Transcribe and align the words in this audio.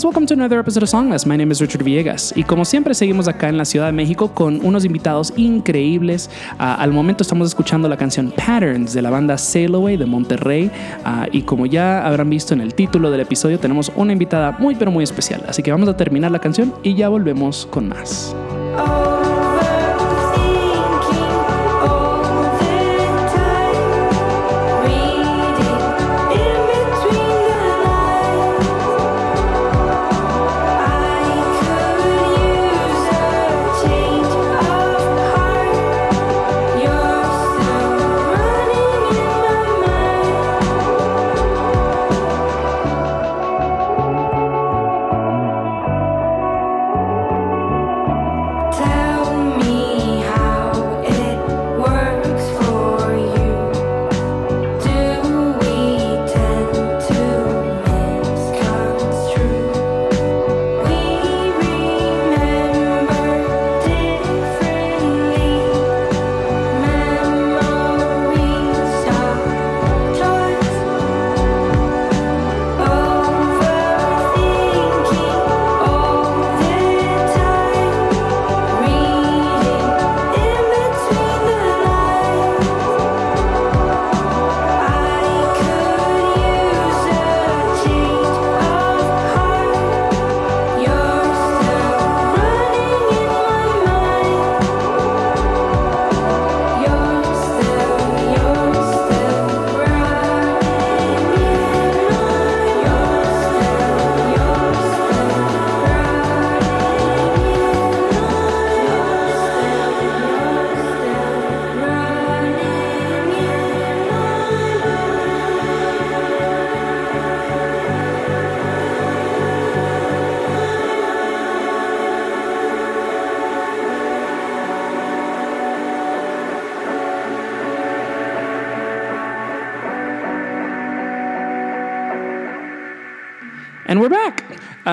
Guys, 0.00 0.06
welcome 0.06 0.24
to 0.24 0.32
another 0.32 0.58
episode 0.58 0.82
of 0.82 0.88
Songless. 0.88 1.26
My 1.26 1.36
name 1.36 1.52
is 1.52 1.60
Richard 1.60 1.84
Villegas 1.84 2.32
y 2.34 2.44
como 2.44 2.64
siempre 2.64 2.94
seguimos 2.94 3.28
acá 3.28 3.50
en 3.50 3.58
la 3.58 3.66
Ciudad 3.66 3.84
de 3.84 3.92
México 3.92 4.32
con 4.32 4.64
unos 4.64 4.86
invitados 4.86 5.30
increíbles. 5.36 6.30
Uh, 6.54 6.62
al 6.78 6.90
momento 6.90 7.22
estamos 7.22 7.48
escuchando 7.48 7.86
la 7.86 7.98
canción 7.98 8.32
Patterns 8.34 8.94
de 8.94 9.02
la 9.02 9.10
banda 9.10 9.36
Sail 9.36 9.74
Away 9.74 9.98
de 9.98 10.06
Monterrey 10.06 10.70
uh, 11.04 11.26
y 11.30 11.42
como 11.42 11.66
ya 11.66 12.06
habrán 12.06 12.30
visto 12.30 12.54
en 12.54 12.62
el 12.62 12.72
título 12.72 13.10
del 13.10 13.20
episodio 13.20 13.58
tenemos 13.58 13.92
una 13.94 14.14
invitada 14.14 14.52
muy 14.52 14.74
pero 14.74 14.90
muy 14.90 15.04
especial. 15.04 15.44
Así 15.46 15.62
que 15.62 15.70
vamos 15.70 15.90
a 15.90 15.94
terminar 15.94 16.30
la 16.30 16.38
canción 16.38 16.72
y 16.82 16.94
ya 16.94 17.10
volvemos 17.10 17.68
con 17.70 17.90
más. 17.90 18.34
And 18.76 19.09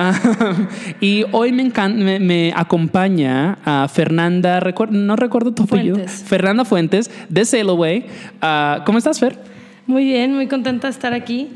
Uh, 0.08 0.66
y 1.00 1.24
hoy 1.32 1.52
me, 1.52 1.70
me, 1.94 2.18
me 2.18 2.52
acompaña 2.54 3.58
a 3.64 3.88
Fernanda, 3.88 4.60
no 4.90 5.16
recuerdo 5.16 5.52
tu 5.52 5.64
apellido. 5.64 5.98
Fernanda 6.06 6.64
Fuentes 6.64 7.10
de 7.28 7.44
Sail 7.44 7.68
Away. 7.68 8.06
Uh, 8.42 8.84
¿Cómo 8.84 8.98
estás, 8.98 9.20
Fer? 9.20 9.38
Muy 9.86 10.04
bien, 10.04 10.34
muy 10.34 10.46
contenta 10.46 10.86
de 10.86 10.92
estar 10.92 11.14
aquí. 11.14 11.48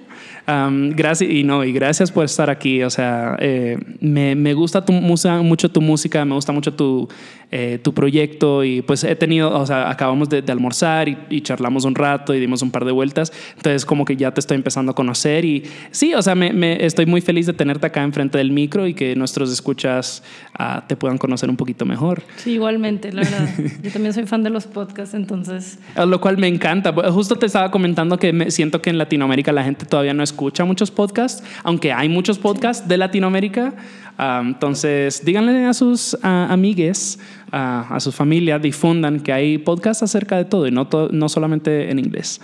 Um, 0.52 0.90
gracias 0.90 1.30
y 1.30 1.44
no 1.44 1.64
y 1.64 1.72
gracias 1.72 2.10
por 2.10 2.24
estar 2.24 2.50
aquí 2.50 2.82
o 2.82 2.90
sea 2.90 3.36
eh, 3.38 3.78
me, 4.00 4.34
me, 4.34 4.54
gusta 4.54 4.84
tu 4.84 4.92
música 4.92 5.40
mucho 5.40 5.70
tu 5.70 5.80
música 5.80 6.24
me 6.24 6.34
gusta 6.34 6.52
mucho 6.52 6.74
tu 6.74 7.08
eh, 7.54 7.78
tu 7.82 7.92
proyecto 7.92 8.64
y 8.64 8.80
pues 8.80 9.04
he 9.04 9.14
tenido, 9.14 9.54
o 9.54 9.66
sea, 9.66 9.91
acabamos 9.91 10.30
de, 10.30 10.41
de 10.41 10.50
almorzar 10.50 11.10
y, 11.10 11.18
y, 11.28 11.42
charlamos 11.42 11.84
un 11.84 11.94
rato 11.94 12.34
y 12.34 12.41
dimos 12.41 12.62
un 12.62 12.70
par 12.70 12.86
de 12.86 12.92
vueltas, 12.92 13.30
entonces 13.54 13.84
como 13.84 14.06
que 14.06 14.16
ya 14.16 14.32
te 14.32 14.41
estoy 14.41 14.54
empezando 14.54 14.92
a 14.92 14.94
conocer 14.94 15.44
y 15.44 15.64
sí, 15.91 16.14
o 16.14 16.22
sea, 16.22 16.34
me, 16.34 16.54
me 16.54 16.82
estoy 16.82 17.04
muy 17.04 17.20
feliz 17.20 17.44
de 17.44 17.52
tenerte 17.52 17.86
acá 17.86 18.02
enfrente 18.04 18.38
del 18.38 18.52
micro 18.52 18.86
y 18.86 18.94
que 18.94 19.14
nuestros 19.16 19.52
escuchas 19.52 20.22
uh, 20.58 20.80
te 20.86 20.96
puedan 20.96 21.18
conocer 21.18 21.50
un 21.50 21.58
poquito 21.58 21.84
mejor. 21.84 22.22
Sí, 22.36 22.52
igualmente, 22.52 23.12
la 23.12 23.20
verdad. 23.20 23.46
Yo 23.82 23.91
también 23.91 24.14
soy 24.14 24.24
fan 24.24 24.42
de 24.42 24.48
los 24.48 24.64
podcasts, 24.64 25.12
entonces... 25.14 25.78
Lo 25.94 26.22
cual 26.22 26.38
me 26.38 26.48
encanta. 26.48 26.91
Justo 27.12 27.36
te 27.36 27.44
estaba 27.44 27.70
comentando 27.70 28.18
que 28.18 28.32
me 28.32 28.50
siento 28.50 28.80
que 28.80 28.88
en 28.88 28.96
Latinoamérica 28.96 29.52
la 29.52 29.62
gente 29.62 29.84
todavía 29.84 30.14
no 30.14 30.22
escucha 30.22 30.41
muchos 30.64 30.91
podcasts, 30.91 31.42
aunque 31.62 31.92
hay 31.92 32.08
muchos 32.08 32.38
podcasts 32.38 32.86
de 32.86 32.97
Latinoamérica. 32.97 33.75
Uh, 34.19 34.47
entonces, 34.47 35.25
díganle 35.25 35.64
a 35.64 35.72
sus 35.72 36.14
uh, 36.14 36.26
amigues, 36.50 37.19
uh, 37.48 37.94
a 37.94 37.98
su 37.98 38.12
familia, 38.12 38.58
difundan 38.58 39.20
que 39.20 39.32
hay 39.32 39.58
podcasts 39.58 40.03
acerca 40.03 40.36
de 40.36 40.44
todo 40.44 40.66
y 40.66 40.70
no, 40.70 40.86
to 40.86 41.08
no 41.10 41.28
solamente 41.28 41.91
en 41.91 41.98
inglés. 41.98 42.41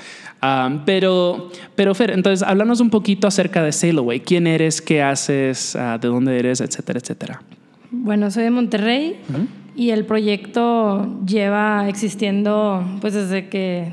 pero, 0.86 1.50
pero 1.76 1.94
Fer, 1.94 2.10
entonces, 2.10 2.46
háblanos 2.46 2.80
un 2.80 2.90
poquito 2.90 3.26
acerca 3.26 3.62
de 3.62 3.72
Sail 3.72 3.98
Away. 3.98 4.20
¿Quién 4.20 4.46
eres? 4.46 4.80
¿Qué 4.80 5.02
haces? 5.02 5.76
¿De 6.00 6.08
dónde 6.08 6.38
eres? 6.38 6.60
Etcétera, 6.60 7.00
etcétera. 7.00 7.42
Bueno, 7.90 8.30
soy 8.30 8.44
de 8.44 8.50
Monterrey 8.50 9.16
-huh. 9.30 9.46
y 9.76 9.90
el 9.90 10.04
proyecto 10.04 11.20
lleva 11.26 11.88
existiendo 11.88 12.82
pues 13.00 13.14
desde 13.14 13.48
que 13.48 13.92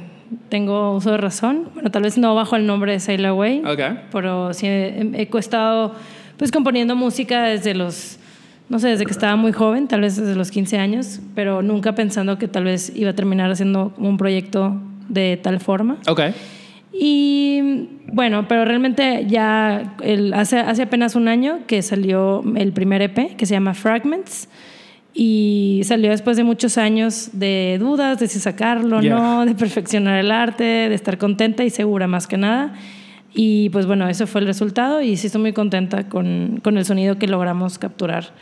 tengo 0.50 0.96
uso 0.96 1.12
de 1.12 1.18
razón. 1.18 1.70
Bueno, 1.74 1.92
tal 1.92 2.04
vez 2.04 2.18
no 2.18 2.36
bajo 2.36 2.56
el 2.56 2.66
nombre 2.66 2.92
de 2.92 3.00
Sail 3.00 3.26
Away, 3.26 3.64
okay. 3.66 4.00
pero 4.12 4.54
sí 4.54 4.68
he, 4.68 5.12
he 5.14 5.38
estado 5.38 5.94
pues 6.38 6.52
componiendo 6.52 6.96
música 6.96 7.44
desde 7.44 7.74
los, 7.74 8.18
no 8.70 8.80
sé, 8.80 8.90
desde 8.90 9.06
que 9.06 9.12
estaba 9.12 9.36
muy 9.36 9.52
joven, 9.52 9.88
tal 9.88 10.02
vez 10.02 10.18
desde 10.18 10.36
los 10.36 10.52
15 10.52 10.78
años, 10.78 11.20
pero 11.34 11.62
nunca 11.62 11.96
pensando 11.96 12.38
que 12.38 12.48
tal 12.48 12.66
vez 12.66 12.92
iba 12.96 13.12
a 13.12 13.14
terminar 13.14 13.50
haciendo 13.52 13.94
un 13.98 14.18
proyecto 14.18 14.80
de 15.08 15.40
tal 15.42 15.60
forma. 15.60 15.98
Ok. 16.08 16.22
Y 16.92 17.90
bueno, 18.08 18.48
pero 18.48 18.64
realmente 18.64 19.26
ya 19.28 19.96
el, 20.02 20.34
hace, 20.34 20.60
hace 20.60 20.84
apenas 20.84 21.16
un 21.16 21.28
año 21.28 21.60
que 21.68 21.82
salió 21.82 22.44
el 22.56 22.72
primer 22.72 23.02
EP 23.02 23.36
que 23.36 23.46
se 23.46 23.54
llama 23.54 23.74
Fragments 23.74 24.48
y 25.18 25.80
salió 25.86 26.12
después 26.12 26.36
de 26.36 26.44
muchos 26.44 26.78
años 26.78 27.30
de 27.32 27.78
dudas 27.80 28.20
de 28.20 28.28
si 28.28 28.38
sacarlo 28.40 28.98
o 28.98 29.02
yeah. 29.02 29.16
no, 29.16 29.46
de 29.46 29.56
perfeccionar 29.56 30.20
el 30.20 30.30
arte, 30.30 30.64
de 30.64 30.94
estar 30.94 31.18
contenta 31.18 31.64
y 31.64 31.70
segura 31.70 32.06
más 32.06 32.28
que 32.28 32.36
nada. 32.36 32.74
Y 33.34 33.70
pues 33.70 33.86
bueno, 33.86 34.10
eso 34.10 34.28
fue 34.28 34.42
el 34.42 34.48
resultado 34.48 35.02
y 35.02 35.16
sí 35.16 35.28
estoy 35.28 35.42
muy 35.42 35.54
contenta 35.54 36.10
con, 36.10 36.60
con 36.62 36.78
el 36.78 36.84
sonido 36.84 37.18
que 37.18 37.28
logramos 37.28 37.78
capturar. 37.80 38.34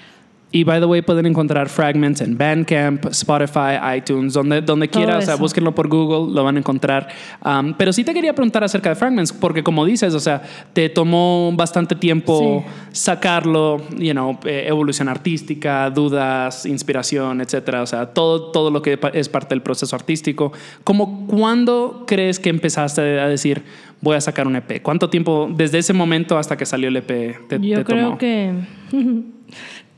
Y 0.56 0.64
by 0.64 0.80
the 0.80 0.86
way, 0.86 1.02
pueden 1.02 1.26
encontrar 1.26 1.68
Fragments 1.68 2.22
en 2.22 2.38
Bandcamp, 2.38 3.08
Spotify, 3.08 3.98
iTunes, 3.98 4.34
donde, 4.34 4.62
donde 4.62 4.88
quiera. 4.88 5.18
O 5.18 5.22
sea, 5.24 5.36
búsquenlo 5.36 5.74
por 5.74 5.88
Google, 5.88 6.32
lo 6.32 6.44
van 6.44 6.58
a 6.58 6.60
encontrar. 6.60 7.08
Um, 7.44 7.74
pero 7.74 7.92
sí 7.92 8.04
te 8.04 8.14
quería 8.14 8.36
preguntar 8.36 8.64
acerca 8.64 8.90
de 8.90 8.96
Fragments, 8.96 9.34
porque 9.34 9.64
como 9.64 9.84
dices, 9.84 10.14
o 10.14 10.20
sea, 10.20 10.44
te 10.74 10.90
tomó 10.90 11.52
bastante 11.56 11.96
tiempo 11.96 12.64
sí. 12.64 12.72
sacarlo, 12.92 13.82
you 13.98 14.12
know, 14.12 14.38
evolución 14.46 15.10
artística, 15.10 15.90
dudas, 15.90 16.68
inspiración, 16.68 17.42
etcétera. 17.42 17.82
O 17.82 17.88
sea, 17.88 18.14
todo, 18.14 18.52
todo 18.52 18.70
lo 18.70 18.84
que 18.84 19.00
es 19.14 19.30
parte 19.30 19.56
del 19.56 19.64
proceso 19.64 19.96
artístico. 19.96 20.54
¿Cómo, 20.84 21.26
¿Cuándo 21.26 22.04
crees 22.06 22.40
que 22.40 22.50
empezaste 22.50 23.20
a 23.20 23.28
decir, 23.28 23.64
voy 24.02 24.18
a 24.18 24.22
sacar 24.22 24.46
un 24.46 24.56
EP? 24.56 24.84
¿Cuánto 24.84 25.10
tiempo, 25.10 25.50
desde 25.52 25.80
ese 25.80 25.94
momento 25.94 26.38
hasta 26.38 26.56
que 26.58 26.68
salió 26.68 26.90
el 26.90 26.98
EP, 26.98 27.48
te, 27.48 27.60
Yo 27.60 27.80
te 27.80 27.86
creo 27.86 28.04
tomó? 28.04 28.18
que 28.20 28.54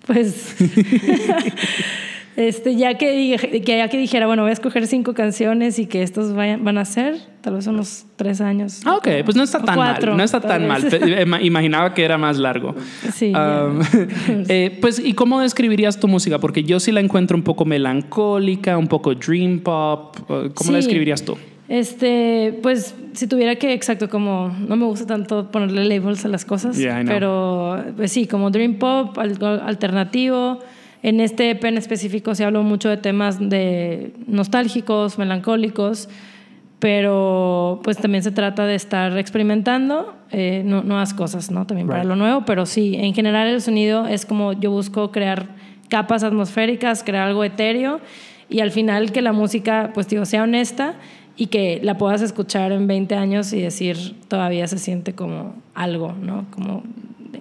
pues 0.05 0.55
este 2.35 2.75
ya 2.75 2.97
que, 2.97 3.11
dije, 3.11 3.61
que 3.61 3.77
ya 3.77 3.87
que 3.87 3.97
dijera 3.97 4.27
bueno 4.27 4.43
voy 4.43 4.49
a 4.49 4.53
escoger 4.53 4.87
cinco 4.87 5.13
canciones 5.13 5.79
y 5.79 5.85
que 5.85 6.03
estos 6.03 6.33
vayan, 6.33 6.63
van 6.63 6.77
a 6.77 6.85
ser 6.85 7.17
tal 7.41 7.55
vez 7.55 7.67
unos 7.67 8.05
tres 8.15 8.41
años 8.41 8.81
ah, 8.85 8.95
ok 8.95 9.07
pues 9.23 9.35
no 9.37 9.43
está 9.43 9.59
tan 9.63 9.75
cuatro, 9.75 10.11
mal 10.11 10.17
no 10.17 10.23
está 10.23 10.41
tan 10.41 10.67
mal. 10.67 10.83
imaginaba 11.41 11.93
que 11.93 12.03
era 12.03 12.17
más 12.17 12.37
largo. 12.37 12.75
Sí 13.13 13.33
um, 13.33 13.81
eh, 14.49 14.77
pues 14.81 14.99
y 14.99 15.13
cómo 15.13 15.39
describirías 15.39 15.99
tu 15.99 16.07
música 16.07 16.39
porque 16.39 16.63
yo 16.63 16.79
sí 16.79 16.91
la 16.91 16.99
encuentro 16.99 17.37
un 17.37 17.43
poco 17.43 17.65
melancólica 17.65 18.77
un 18.77 18.87
poco 18.87 19.15
dream 19.15 19.59
pop 19.59 20.17
cómo 20.27 20.51
sí. 20.53 20.71
la 20.71 20.77
describirías 20.77 21.23
tú 21.23 21.37
Este, 21.67 22.59
pues 22.61 22.95
si 23.13 23.27
tuviera 23.27 23.55
que, 23.55 23.73
exacto, 23.73 24.07
como 24.07 24.49
no 24.49 24.75
me 24.75 24.85
gusta 24.85 25.07
tanto 25.07 25.49
ponerle 25.49 25.85
labels 25.85 26.23
a 26.25 26.27
las 26.27 26.45
cosas, 26.45 26.77
pero 27.07 27.83
pues 27.95 28.11
sí, 28.11 28.27
como 28.27 28.51
Dream 28.51 28.75
Pop, 28.75 29.17
algo 29.17 29.47
alternativo. 29.47 30.59
En 31.01 31.19
este 31.19 31.51
EP 31.51 31.63
en 31.65 31.77
específico 31.77 32.33
se 32.33 32.45
habló 32.45 32.63
mucho 32.63 32.89
de 32.89 32.97
temas 32.97 33.37
de 33.39 34.13
nostálgicos, 34.27 35.17
melancólicos, 35.17 36.09
pero 36.79 37.79
pues 37.83 37.97
también 37.97 38.23
se 38.23 38.31
trata 38.31 38.65
de 38.65 38.75
estar 38.75 39.17
experimentando 39.17 40.15
eh, 40.31 40.61
nuevas 40.65 41.13
cosas, 41.13 41.51
¿no? 41.51 41.65
También 41.65 41.87
para 41.87 42.03
lo 42.03 42.15
nuevo, 42.15 42.43
pero 42.45 42.65
sí, 42.65 42.95
en 42.95 43.13
general 43.13 43.47
el 43.47 43.61
sonido 43.61 44.07
es 44.07 44.25
como 44.25 44.53
yo 44.53 44.71
busco 44.71 45.11
crear 45.11 45.47
capas 45.89 46.23
atmosféricas, 46.23 47.03
crear 47.03 47.27
algo 47.27 47.43
etéreo 47.43 48.01
y 48.49 48.59
al 48.59 48.71
final 48.71 49.11
que 49.11 49.21
la 49.21 49.31
música, 49.31 49.91
pues 49.93 50.07
digo, 50.07 50.25
sea 50.25 50.43
honesta 50.43 50.95
y 51.37 51.47
que 51.47 51.79
la 51.83 51.97
puedas 51.97 52.21
escuchar 52.21 52.71
en 52.71 52.87
20 52.87 53.15
años 53.15 53.51
y 53.53 53.61
decir, 53.61 54.15
todavía 54.27 54.67
se 54.67 54.77
siente 54.77 55.13
como 55.13 55.55
algo, 55.73 56.13
¿no? 56.21 56.45
Como, 56.51 56.83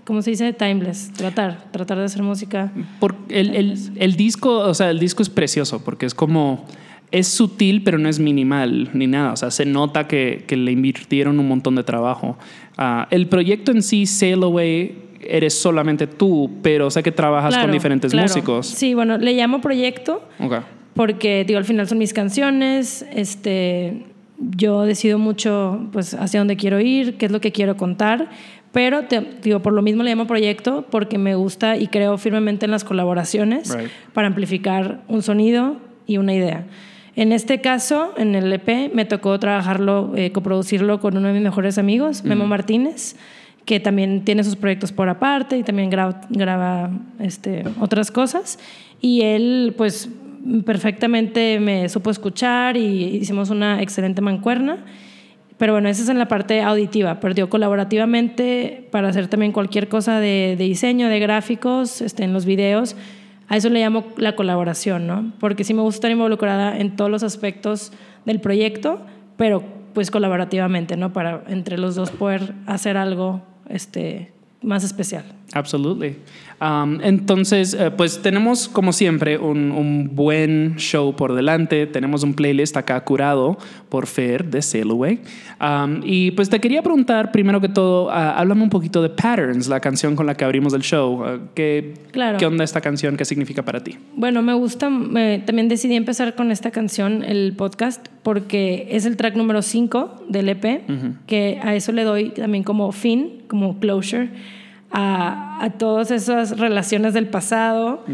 ¿cómo 0.04 0.22
se 0.22 0.30
dice? 0.30 0.52
Timeless. 0.52 1.12
Tratar, 1.12 1.70
tratar 1.70 1.98
de 1.98 2.04
hacer 2.04 2.22
música. 2.22 2.72
Porque 2.98 3.40
el, 3.40 3.54
el, 3.54 3.78
el, 3.96 4.16
disco, 4.16 4.58
o 4.58 4.74
sea, 4.74 4.90
el 4.90 4.98
disco 4.98 5.22
es 5.22 5.28
precioso 5.28 5.84
porque 5.84 6.06
es 6.06 6.14
como, 6.14 6.64
es 7.12 7.28
sutil, 7.28 7.84
pero 7.84 7.98
no 7.98 8.08
es 8.08 8.18
minimal 8.18 8.90
ni 8.94 9.06
nada. 9.06 9.32
O 9.32 9.36
sea, 9.36 9.52
se 9.52 9.64
nota 9.64 10.08
que, 10.08 10.44
que 10.46 10.56
le 10.56 10.72
invirtieron 10.72 11.38
un 11.38 11.46
montón 11.46 11.76
de 11.76 11.84
trabajo. 11.84 12.36
Uh, 12.76 13.04
el 13.10 13.28
proyecto 13.28 13.70
en 13.70 13.82
sí, 13.82 14.06
Sail 14.06 14.42
Away, 14.42 15.02
eres 15.20 15.54
solamente 15.54 16.08
tú, 16.08 16.50
pero 16.62 16.90
sé 16.90 17.02
que 17.02 17.12
trabajas 17.12 17.56
con 17.56 17.70
diferentes 17.70 18.12
músicos. 18.12 18.66
Sí, 18.66 18.94
bueno, 18.94 19.18
le 19.18 19.34
llamo 19.34 19.60
proyecto. 19.60 20.22
Okay 20.40 20.58
porque 20.94 21.44
digo, 21.46 21.58
al 21.58 21.64
final 21.64 21.88
son 21.88 21.98
mis 21.98 22.12
canciones, 22.12 23.04
este, 23.12 24.04
yo 24.38 24.82
decido 24.82 25.18
mucho 25.18 25.88
pues 25.92 26.14
hacia 26.14 26.40
dónde 26.40 26.56
quiero 26.56 26.80
ir, 26.80 27.16
qué 27.16 27.26
es 27.26 27.32
lo 27.32 27.40
que 27.40 27.52
quiero 27.52 27.76
contar, 27.76 28.30
pero 28.72 29.02
digo, 29.42 29.60
por 29.60 29.72
lo 29.72 29.82
mismo 29.82 30.02
le 30.02 30.10
llamo 30.10 30.26
proyecto 30.26 30.84
porque 30.90 31.16
me 31.16 31.34
gusta 31.36 31.76
y 31.76 31.86
creo 31.86 32.18
firmemente 32.18 32.64
en 32.64 32.72
las 32.72 32.82
colaboraciones 32.82 33.76
para 34.12 34.26
amplificar 34.26 35.02
un 35.06 35.22
sonido 35.22 35.76
y 36.06 36.16
una 36.16 36.34
idea. 36.34 36.66
En 37.16 37.32
este 37.32 37.60
caso, 37.60 38.12
en 38.16 38.34
el 38.34 38.52
EP, 38.52 38.92
me 38.92 39.04
tocó 39.04 39.38
trabajarlo, 39.38 40.12
eh, 40.16 40.32
coproducirlo 40.32 40.98
con 40.98 41.16
uno 41.16 41.28
de 41.28 41.34
mis 41.34 41.42
mejores 41.42 41.78
amigos, 41.78 42.24
Memo 42.24 42.46
Martínez, 42.46 43.14
que 43.64 43.78
también 43.78 44.24
tiene 44.24 44.42
sus 44.42 44.56
proyectos 44.56 44.90
por 44.90 45.08
aparte 45.08 45.56
y 45.56 45.62
también 45.62 45.90
graba, 45.90 46.22
graba 46.28 46.90
este, 47.20 47.62
otras 47.80 48.10
cosas. 48.10 48.58
Y 49.00 49.22
él, 49.22 49.74
pues, 49.76 50.10
perfectamente 50.64 51.58
me 51.60 51.88
supo 51.88 52.10
escuchar 52.10 52.76
y 52.76 53.16
hicimos 53.16 53.50
una 53.50 53.82
excelente 53.82 54.20
mancuerna. 54.20 54.84
Pero 55.56 55.72
bueno, 55.72 55.88
esa 55.88 56.02
es 56.02 56.08
en 56.08 56.18
la 56.18 56.26
parte 56.26 56.62
auditiva, 56.62 57.20
perdió 57.20 57.48
colaborativamente 57.48 58.88
para 58.90 59.08
hacer 59.08 59.28
también 59.28 59.52
cualquier 59.52 59.88
cosa 59.88 60.18
de, 60.18 60.56
diseño, 60.58 61.08
de 61.08 61.20
gráficos, 61.20 62.00
este, 62.00 62.24
en 62.24 62.32
los 62.32 62.44
videos. 62.44 62.96
A 63.48 63.56
eso 63.56 63.68
le 63.68 63.80
llamo 63.80 64.04
la 64.16 64.34
colaboración, 64.34 65.06
¿no? 65.06 65.32
Porque 65.38 65.62
sí 65.62 65.72
me 65.72 65.82
gusta 65.82 65.98
estar 65.98 66.10
involucrada 66.10 66.78
en 66.78 66.96
todos 66.96 67.10
los 67.10 67.22
aspectos 67.22 67.92
del 68.24 68.40
proyecto, 68.40 69.02
pero 69.36 69.62
pues 69.92 70.10
colaborativamente, 70.10 70.96
¿no? 70.96 71.12
Para 71.12 71.44
entre 71.46 71.78
los 71.78 71.94
dos 71.94 72.10
poder 72.10 72.54
hacer 72.66 72.96
algo 72.96 73.42
este, 73.68 74.32
más 74.60 74.82
especial. 74.82 75.24
Absolutely. 75.52 76.16
Um, 76.64 77.00
entonces, 77.02 77.74
eh, 77.74 77.90
pues 77.90 78.22
tenemos 78.22 78.68
como 78.68 78.92
siempre 78.92 79.36
un, 79.36 80.10
buen 80.12 80.76
show 80.76 81.14
por 81.14 81.34
delante. 81.34 81.86
Tenemos 81.86 82.22
un 82.22 82.32
playlist 82.32 82.76
acá 82.76 83.02
curado 83.04 83.58
por 83.90 84.06
Fer 84.06 84.44
de 84.46 84.62
Sailaway. 84.62 85.20
Um, 85.60 86.00
y 86.04 86.30
pues 86.30 86.48
te 86.48 86.60
quería 86.60 86.82
preguntar, 86.82 87.32
primero 87.32 87.60
que 87.60 87.68
todo, 87.68 88.06
uh, 88.06 88.10
háblame 88.10 88.62
un 88.62 88.70
poquito 88.70 89.02
de 89.02 89.10
Patterns, 89.10 89.68
la 89.68 89.80
canción 89.80 90.16
con 90.16 90.24
la 90.26 90.36
que 90.36 90.44
abrimos 90.44 90.72
el 90.72 90.82
show. 90.82 91.22
Uh, 91.22 91.40
¿qué, 91.54 91.94
¿Qué 92.38 92.46
onda 92.46 92.64
esta 92.64 92.80
canción? 92.80 93.16
¿Qué 93.16 93.26
significa 93.26 93.62
para 93.62 93.80
ti? 93.80 93.98
Bueno, 94.16 94.40
me 94.40 94.54
gusta. 94.54 94.86
también 94.86 95.68
decidí 95.68 95.96
empezar 95.96 96.34
con 96.34 96.50
esta 96.50 96.70
canción, 96.70 97.22
el 97.24 97.54
podcast, 97.56 98.06
porque 98.22 98.88
es 98.90 99.04
el 99.04 99.16
track 99.16 99.36
número 99.36 99.60
5 99.60 100.24
del 100.28 100.48
EP, 100.48 100.82
que 101.26 101.60
a 101.62 101.74
eso 101.74 101.92
le 101.92 102.04
doy 102.04 102.30
también 102.30 102.64
como 102.64 102.90
fin, 102.92 103.42
como 103.48 103.78
closure 103.78 104.30
a, 104.94 105.62
a 105.62 105.70
todas 105.70 106.10
esas 106.10 106.58
relaciones 106.58 107.12
del 107.12 107.26
pasado. 107.26 108.04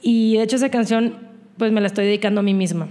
Y 0.00 0.36
de 0.36 0.42
hecho 0.44 0.56
esa 0.56 0.70
canción 0.70 1.32
pues 1.56 1.72
me 1.72 1.80
la 1.80 1.86
estoy 1.86 2.06
dedicando 2.06 2.40
a 2.40 2.42
mí 2.42 2.54
misma, 2.54 2.88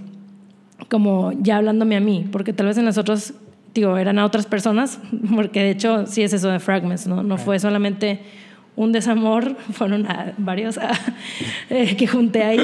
como 0.90 1.32
ya 1.42 1.58
hablándome 1.58 1.96
a 1.96 2.00
mí, 2.00 2.26
porque 2.32 2.54
tal 2.54 2.68
vez 2.68 2.78
en 2.78 2.86
las 2.86 2.98
otras, 2.98 3.34
digo, 3.74 3.98
eran 3.98 4.20
a 4.20 4.26
otras 4.26 4.46
personas, 4.46 5.00
porque 5.36 5.62
de 5.62 5.72
hecho 5.72 6.06
sí 6.06 6.22
es 6.22 6.34
eso 6.34 6.50
de 6.50 6.60
Fragments, 6.60 7.08
¿no? 7.08 7.24
No 7.24 7.38
fue 7.38 7.60
solamente 7.60 8.22
un 8.76 8.92
desamor, 8.92 9.56
fueron 9.74 10.08
varios 10.38 10.80
eh, 11.70 11.96
que 11.98 12.08
junté 12.08 12.44
ahí. 12.44 12.60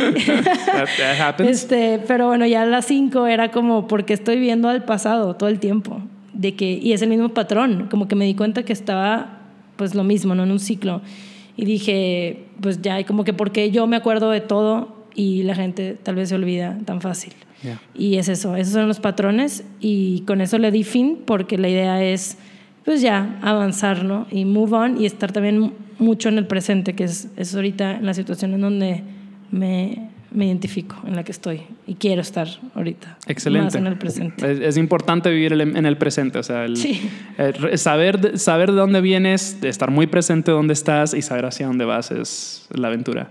este, 1.39 1.99
pero 2.07 2.27
bueno, 2.27 2.45
ya 2.45 2.65
las 2.65 2.85
cinco 2.85 3.27
era 3.27 3.51
como 3.51 3.87
porque 3.87 4.13
estoy 4.13 4.39
viendo 4.39 4.69
al 4.69 4.83
pasado 4.83 5.35
todo 5.35 5.49
el 5.49 5.59
tiempo. 5.59 6.01
De 6.33 6.55
que, 6.55 6.71
y 6.71 6.93
es 6.93 7.01
el 7.01 7.09
mismo 7.09 7.29
patrón, 7.29 7.87
como 7.89 8.07
que 8.07 8.15
me 8.15 8.25
di 8.25 8.35
cuenta 8.35 8.61
que 8.63 8.71
estaba 8.71 9.36
pues 9.77 9.95
lo 9.95 10.03
mismo, 10.03 10.35
¿no? 10.35 10.43
En 10.43 10.51
un 10.51 10.59
ciclo. 10.59 11.01
Y 11.55 11.65
dije, 11.65 12.45
pues 12.61 12.81
ya, 12.81 13.03
como 13.05 13.23
que 13.23 13.33
porque 13.33 13.71
yo 13.71 13.87
me 13.87 13.95
acuerdo 13.95 14.29
de 14.29 14.41
todo 14.41 14.95
y 15.15 15.43
la 15.43 15.55
gente 15.55 15.97
tal 16.01 16.15
vez 16.15 16.29
se 16.29 16.35
olvida 16.35 16.77
tan 16.85 17.01
fácil. 17.01 17.33
Y 17.95 18.17
es 18.17 18.29
eso, 18.29 18.55
esos 18.55 18.73
son 18.73 18.87
los 18.87 18.99
patrones 18.99 19.63
y 19.79 20.21
con 20.21 20.41
eso 20.41 20.59
le 20.59 20.71
di 20.71 20.83
fin 20.83 21.17
porque 21.25 21.57
la 21.57 21.67
idea 21.67 22.03
es, 22.03 22.37
pues 22.85 23.01
ya, 23.01 23.39
avanzar, 23.41 24.05
¿no? 24.05 24.27
Y 24.31 24.45
move 24.45 24.77
on 24.77 25.01
y 25.01 25.07
estar 25.07 25.31
también 25.31 25.73
mucho 25.97 26.29
en 26.29 26.37
el 26.37 26.45
presente, 26.45 26.93
que 26.93 27.05
es, 27.05 27.29
es 27.35 27.55
ahorita 27.55 27.95
en 27.97 28.05
la 28.05 28.13
situación 28.13 28.53
en 28.53 28.61
donde 28.61 29.03
me, 29.49 30.09
me 30.31 30.45
identifico, 30.45 30.95
en 31.05 31.15
la 31.15 31.23
que 31.23 31.31
estoy 31.31 31.61
y 31.85 31.95
quiero 31.95 32.21
estar 32.21 32.47
ahorita. 32.75 33.17
Excelente. 33.27 33.65
Más 33.65 33.75
en 33.75 33.87
el 33.87 33.97
presente. 33.97 34.67
Es, 34.67 34.77
importante 34.77 35.29
vivir 35.29 35.53
en 35.53 35.85
el 35.85 35.97
presente, 35.97 36.39
o 36.39 36.43
sea, 36.43 36.65
saber, 37.75 38.37
saber 38.37 38.71
de 38.71 38.77
dónde 38.77 39.01
vienes, 39.01 39.61
de 39.61 39.69
estar 39.69 39.91
muy 39.91 40.07
presente 40.07 40.51
donde 40.51 40.73
estás 40.73 41.13
y 41.13 41.21
saber 41.21 41.45
hacia 41.45 41.67
dónde 41.67 41.85
vas 41.85 42.11
es 42.11 42.67
la 42.71 42.87
aventura. 42.87 43.29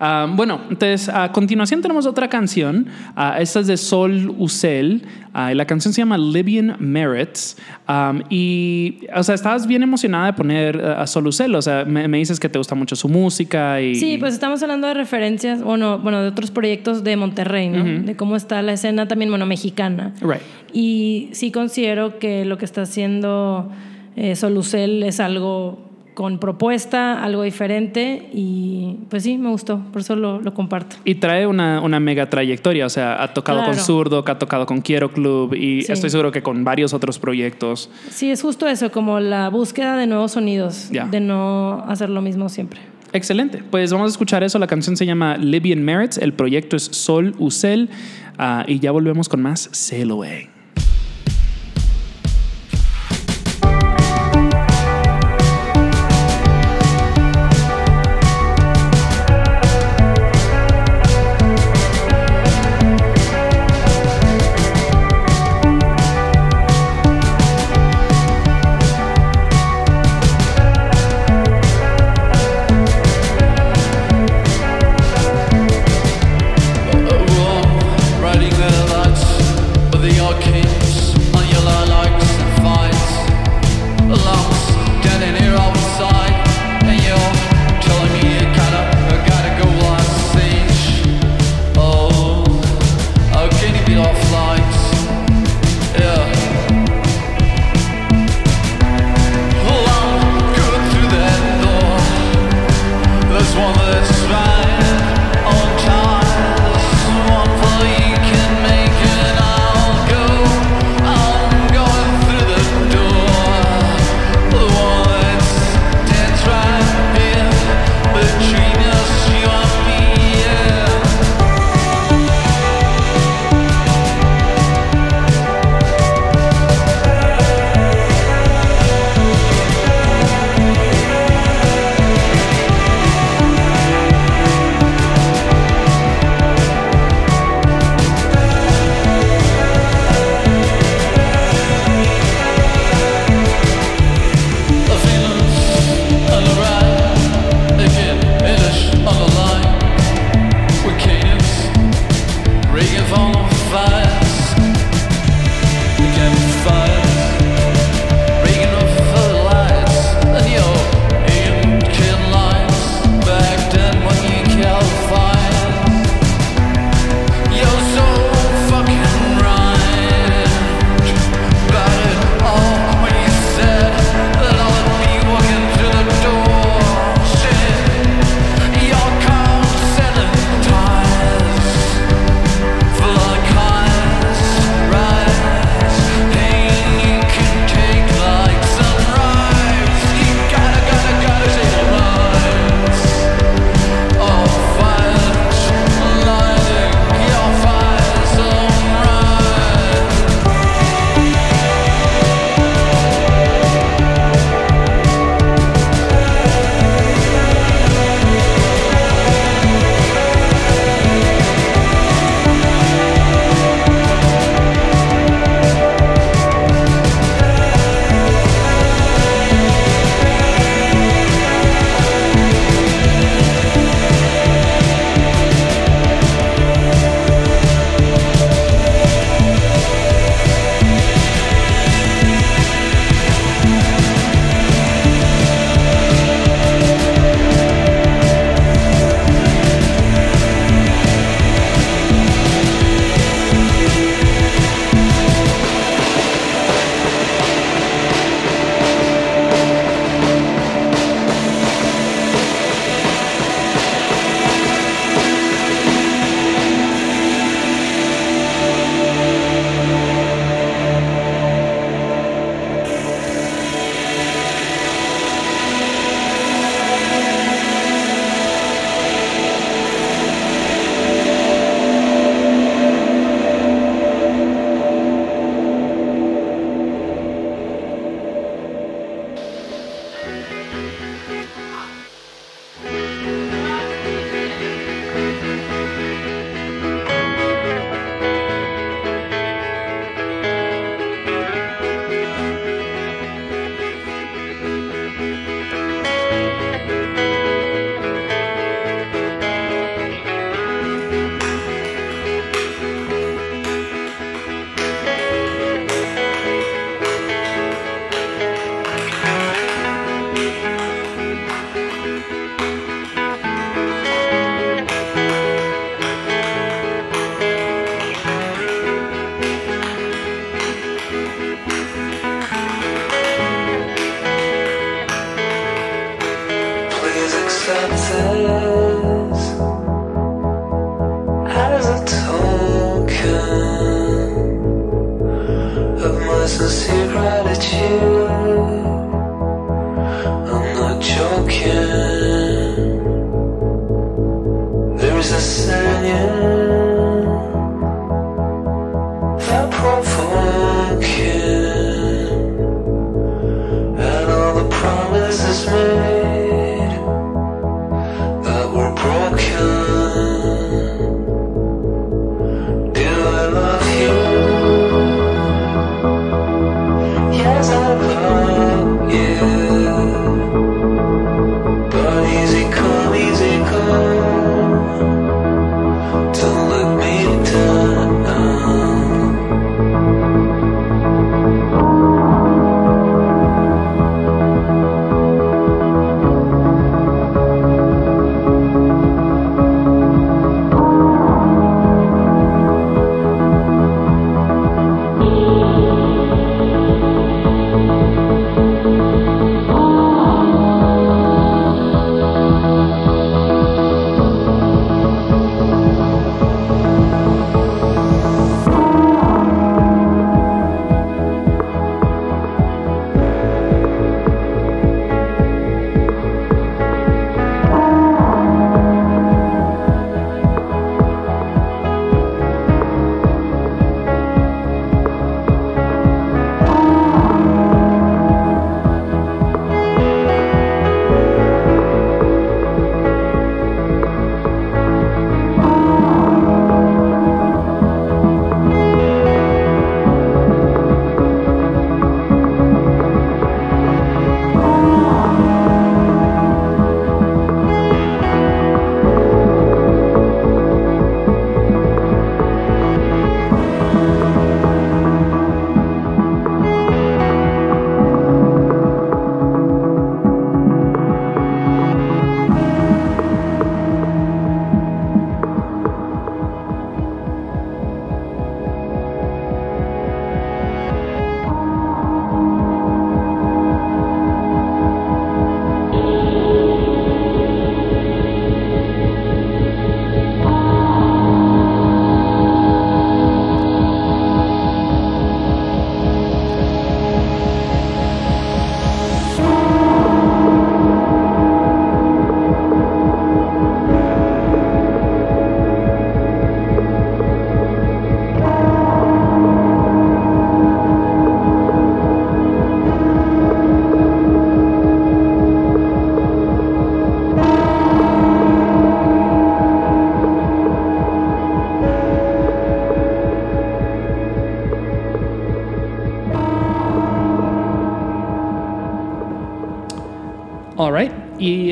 Ah, 0.00 0.28
bueno, 0.30 0.60
entonces 0.70 1.08
a 1.08 1.32
continuación 1.32 1.82
tenemos 1.82 2.06
otra 2.06 2.28
canción. 2.28 2.86
Uh, 3.16 3.40
esta 3.40 3.60
es 3.60 3.66
de 3.66 3.76
Sol 3.76 4.34
Ucel. 4.38 5.02
Uh, 5.34 5.50
y 5.50 5.54
la 5.54 5.66
canción 5.66 5.92
se 5.92 6.00
llama 6.00 6.16
Libyan 6.16 6.76
Merits. 6.78 7.56
Um, 7.88 8.22
y, 8.30 9.00
o 9.14 9.22
sea, 9.22 9.34
estabas 9.34 9.66
bien 9.66 9.82
emocionada 9.82 10.26
de 10.26 10.32
poner 10.34 10.80
a 10.80 11.06
Sol 11.06 11.26
Ucel. 11.26 11.54
O 11.54 11.62
sea, 11.62 11.84
me, 11.84 12.06
dices 12.18 12.38
que 12.38 12.48
te 12.48 12.58
gusta 12.58 12.74
mucho 12.74 12.94
su 12.94 13.08
música. 13.08 13.80
Y, 13.80 13.96
sí, 13.96 14.18
pues 14.18 14.34
estamos 14.34 14.62
hablando 14.62 14.86
de 14.86 14.94
referencias, 14.94 15.62
bueno, 15.62 15.98
bueno 15.98 16.22
de 16.22 16.28
otros 16.28 16.50
proyectos 16.50 17.02
de 17.02 17.16
Monterrey, 17.16 17.68
¿no? 17.68 17.84
De 18.04 18.16
cómo 18.16 18.36
está 18.36 18.62
la 18.62 18.74
escena 18.74 19.08
también, 19.08 19.30
bueno, 19.30 19.46
mexicana. 19.46 20.14
Right. 20.20 20.42
Y 20.72 21.28
sí 21.32 21.50
considero 21.50 22.18
que 22.18 22.44
lo 22.44 22.58
que 22.58 22.64
está 22.64 22.82
haciendo 22.82 23.70
eh, 24.16 24.36
Sol 24.36 24.56
Ucel 24.56 25.02
es 25.02 25.20
algo 25.20 25.87
con 26.18 26.40
propuesta, 26.40 27.22
algo 27.22 27.44
diferente 27.44 28.28
y 28.32 28.96
pues 29.08 29.22
sí, 29.22 29.38
me 29.38 29.50
gustó, 29.50 29.80
por 29.92 30.00
eso 30.00 30.16
lo, 30.16 30.52
comparto. 30.52 30.96
Y 31.04 31.14
trae 31.14 31.46
una, 31.46 31.80
una, 31.80 32.00
mega 32.00 32.28
trayectoria, 32.28 32.86
o 32.86 32.88
sea, 32.88 33.22
ha 33.22 33.32
tocado 33.32 33.64
con 33.64 33.76
Zurdo, 33.76 34.24
ha 34.26 34.36
tocado 34.36 34.66
con 34.66 34.80
Quiero 34.80 35.12
Club 35.12 35.54
y 35.54 35.84
estoy 35.88 36.10
seguro 36.10 36.32
que 36.32 36.42
con 36.42 36.64
varios 36.64 36.92
otros 36.92 37.20
proyectos. 37.20 37.88
Sí, 38.10 38.32
es 38.32 38.42
justo 38.42 38.66
eso, 38.66 38.90
como 38.90 39.20
la 39.20 39.48
búsqueda 39.48 39.96
de 39.96 40.08
nuevos 40.08 40.32
sonidos, 40.32 40.90
de 40.90 41.20
no 41.20 41.84
hacer 41.86 42.10
lo 42.10 42.20
mismo 42.20 42.48
siempre. 42.48 42.80
Excelente, 43.12 43.62
pues 43.70 43.92
vamos 43.92 44.06
a 44.06 44.10
escuchar 44.10 44.42
eso, 44.42 44.58
la 44.58 44.66
canción 44.66 44.96
se 44.96 45.06
llama 45.06 45.36
Libyan 45.36 45.84
Merits, 45.84 46.18
el 46.18 46.32
proyecto 46.32 46.74
es 46.74 46.82
Sol 46.82 47.36
Ucel 47.38 47.90
ah, 48.38 48.64
y 48.66 48.80
ya 48.80 48.90
volvemos 48.90 49.28
con 49.28 49.40
más 49.40 49.68
Sail 49.70 50.10
Away. 50.10 50.57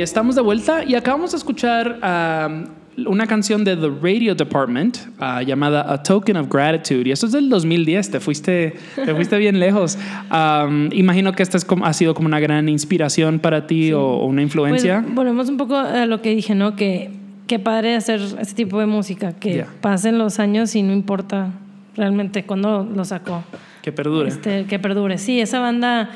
Estamos 0.07 0.37
de 0.37 0.40
vuelta 0.40 0.85
y 0.85 0.95
acabamos 0.95 1.33
de 1.33 1.37
escuchar 1.37 1.99
um, 2.01 3.07
una 3.09 3.27
canción 3.27 3.64
de 3.64 3.77
The 3.77 3.90
Radio 4.01 4.37
Department 4.37 4.99
uh, 5.19 5.40
llamada 5.45 5.92
A 5.92 6.01
Token 6.01 6.37
of 6.37 6.49
Gratitude. 6.49 7.09
Y 7.09 7.11
esto 7.11 7.27
es 7.27 7.33
del 7.33 7.49
2010, 7.49 8.12
te 8.12 8.21
fuiste, 8.21 8.77
te 8.95 9.14
fuiste 9.16 9.37
bien 9.37 9.59
lejos. 9.59 9.99
Um, 10.31 10.92
imagino 10.92 11.33
que 11.33 11.42
esta 11.42 11.57
es 11.57 11.64
como, 11.64 11.85
ha 11.85 11.92
sido 11.92 12.14
como 12.14 12.29
una 12.29 12.38
gran 12.38 12.69
inspiración 12.69 13.40
para 13.40 13.66
ti 13.66 13.92
o, 13.92 14.25
una 14.25 14.42
influencia. 14.42 15.03
Pues, 15.03 15.14
volvemos 15.16 15.49
un 15.49 15.57
poco 15.57 15.77
a 15.77 16.07
lo 16.07 16.23
que 16.23 16.37
dije, 16.37 16.55
¿no? 16.55 16.77
Que 16.77 17.11
qué 17.49 17.59
padre 17.59 17.97
hacer 17.97 18.21
este 18.40 18.55
tipo 18.55 18.79
de 18.79 18.87
música, 18.87 19.33
que 19.33 19.66
pasen 19.81 20.19
los 20.19 20.38
años 20.38 20.77
y 20.77 20.83
no 20.83 20.92
importa 20.92 21.51
realmente 21.97 22.45
cuándo 22.45 22.85
lo 22.85 23.05
sacó. 23.05 23.42
Que 23.83 23.90
perdure. 23.90 24.29
Este, 24.29 24.66
que 24.66 24.79
perdure. 24.79 25.19
Sí, 25.19 25.40
esa 25.40 25.59
banda 25.59 26.11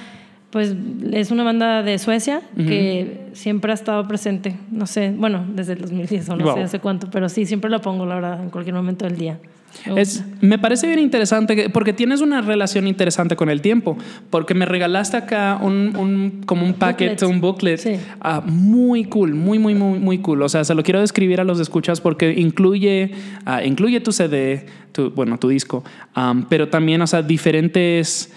pues 0.50 0.74
es 1.12 1.30
una 1.30 1.44
banda 1.44 1.82
de 1.82 1.98
Suecia 1.98 2.42
que 2.56 3.28
siempre 3.34 3.70
ha 3.70 3.74
estado 3.74 4.06
presente, 4.08 4.56
no 4.72 4.86
sé, 4.86 5.14
bueno, 5.16 5.44
desde 5.54 5.74
el 5.74 5.82
2010 5.82 6.28
o 6.28 6.36
no 6.36 6.54
sé 6.54 6.62
hace 6.62 6.80
cuánto, 6.80 7.08
pero 7.10 7.28
sí, 7.28 7.46
siempre 7.46 7.70
la 7.70 7.80
pongo, 7.80 8.04
la 8.04 8.16
verdad, 8.16 8.42
en 8.42 8.50
cualquier 8.50 8.74
momento 8.74 9.04
del 9.04 9.16
día. 9.16 9.38
Me, 9.86 10.00
es, 10.00 10.24
me 10.40 10.58
parece 10.58 10.86
bien 10.88 10.98
interesante 10.98 11.70
porque 11.70 11.92
tienes 11.92 12.20
una 12.20 12.40
relación 12.40 12.88
interesante 12.88 13.36
con 13.36 13.48
el 13.48 13.60
tiempo, 13.60 13.96
porque 14.28 14.52
me 14.54 14.66
regalaste 14.66 15.16
acá 15.16 15.58
un, 15.62 15.96
un 15.96 16.42
como 16.44 16.66
un 16.66 16.74
paquete, 16.74 17.24
un 17.24 17.40
booklet 17.40 18.00
ah, 18.20 18.42
muy 18.44 19.04
cool, 19.04 19.34
muy, 19.34 19.60
muy, 19.60 19.74
muy, 19.74 20.00
muy 20.00 20.18
cool. 20.18 20.42
O 20.42 20.48
sea, 20.48 20.64
se 20.64 20.74
lo 20.74 20.82
quiero 20.82 21.00
describir 21.00 21.40
a 21.40 21.44
los 21.44 21.60
escuchas 21.60 22.00
porque 22.00 22.32
incluye, 22.32 23.12
uh, 23.46 23.64
incluye 23.64 24.00
tu 24.00 24.10
CD, 24.10 24.66
tu, 24.90 25.12
bueno, 25.12 25.38
tu 25.38 25.48
disco, 25.48 25.84
um, 26.16 26.42
pero 26.48 26.68
también, 26.68 27.00
o 27.02 27.06
sea, 27.06 27.22
diferentes 27.22 28.32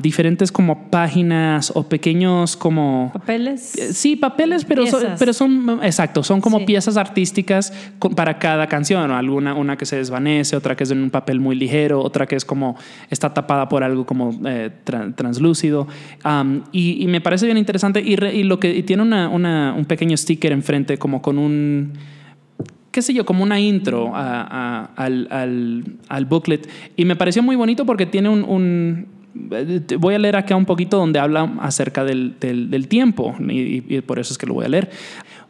diferentes 0.00 0.50
como 0.50 0.90
páginas 0.90 1.70
o 1.74 1.88
pequeños 1.88 2.56
como... 2.56 3.10
Papeles. 3.12 3.76
Eh, 3.76 3.92
sí, 3.92 4.16
papeles, 4.16 4.64
pero 4.64 4.86
son, 4.86 5.02
pero 5.18 5.32
son, 5.32 5.80
exacto, 5.82 6.22
son 6.24 6.40
como 6.40 6.64
piezas 6.64 6.96
artísticas 6.96 7.72
para 8.16 8.38
cada 8.38 8.66
canción. 8.66 9.10
Alguna, 9.10 9.54
una 9.54 9.76
que 9.76 9.86
se 9.86 9.96
desvanece, 9.96 10.56
otra 10.56 10.76
que 10.76 10.84
es 10.84 10.90
en 10.90 11.02
un 11.02 11.10
papel 11.10 11.40
muy 11.40 11.56
ligero, 11.56 12.02
otra 12.02 12.26
que 12.26 12.36
es 12.36 12.44
como, 12.44 12.76
está 13.10 13.32
tapada 13.34 13.68
por 13.68 13.84
algo 13.84 14.06
como 14.06 14.32
eh, 14.44 14.70
translúcido. 15.14 15.86
y, 16.72 17.06
me 17.06 17.20
parece 17.20 17.44
bien 17.46 17.58
interesante 17.58 18.00
y, 18.00 18.42
lo 18.44 18.58
que 18.58 18.82
tiene 18.82 19.02
una, 19.02 19.28
una, 19.28 19.74
un 19.76 19.84
pequeño 19.84 20.16
sticker 20.16 20.52
enfrente 20.52 20.98
como 20.98 21.20
con 21.20 21.38
un 21.38 21.92
qué 22.90 23.02
sé 23.02 23.14
yo, 23.14 23.24
como 23.24 23.44
una 23.44 23.60
intro 23.60 24.12
al, 24.14 25.28
al, 25.30 25.84
al, 26.08 26.24
booklet. 26.24 26.68
Y 26.96 27.04
me 27.04 27.14
pareció 27.14 27.42
muy 27.42 27.56
bonito 27.56 27.86
porque 27.86 28.06
tiene 28.06 28.28
un, 28.28 29.06
voy 29.34 30.14
a 30.14 30.18
leer 30.18 30.36
acá 30.36 30.56
un 30.56 30.66
poquito 30.66 30.96
donde 30.96 31.18
habla 31.18 31.52
acerca 31.60 32.04
del, 32.04 32.38
del, 32.40 32.70
del 32.70 32.88
tiempo 32.88 33.34
y, 33.38 33.84
y, 33.88 34.00
por 34.00 34.18
eso 34.18 34.32
es 34.32 34.38
que 34.38 34.46
lo 34.46 34.54
voy 34.54 34.64
a 34.64 34.68
leer. 34.68 34.90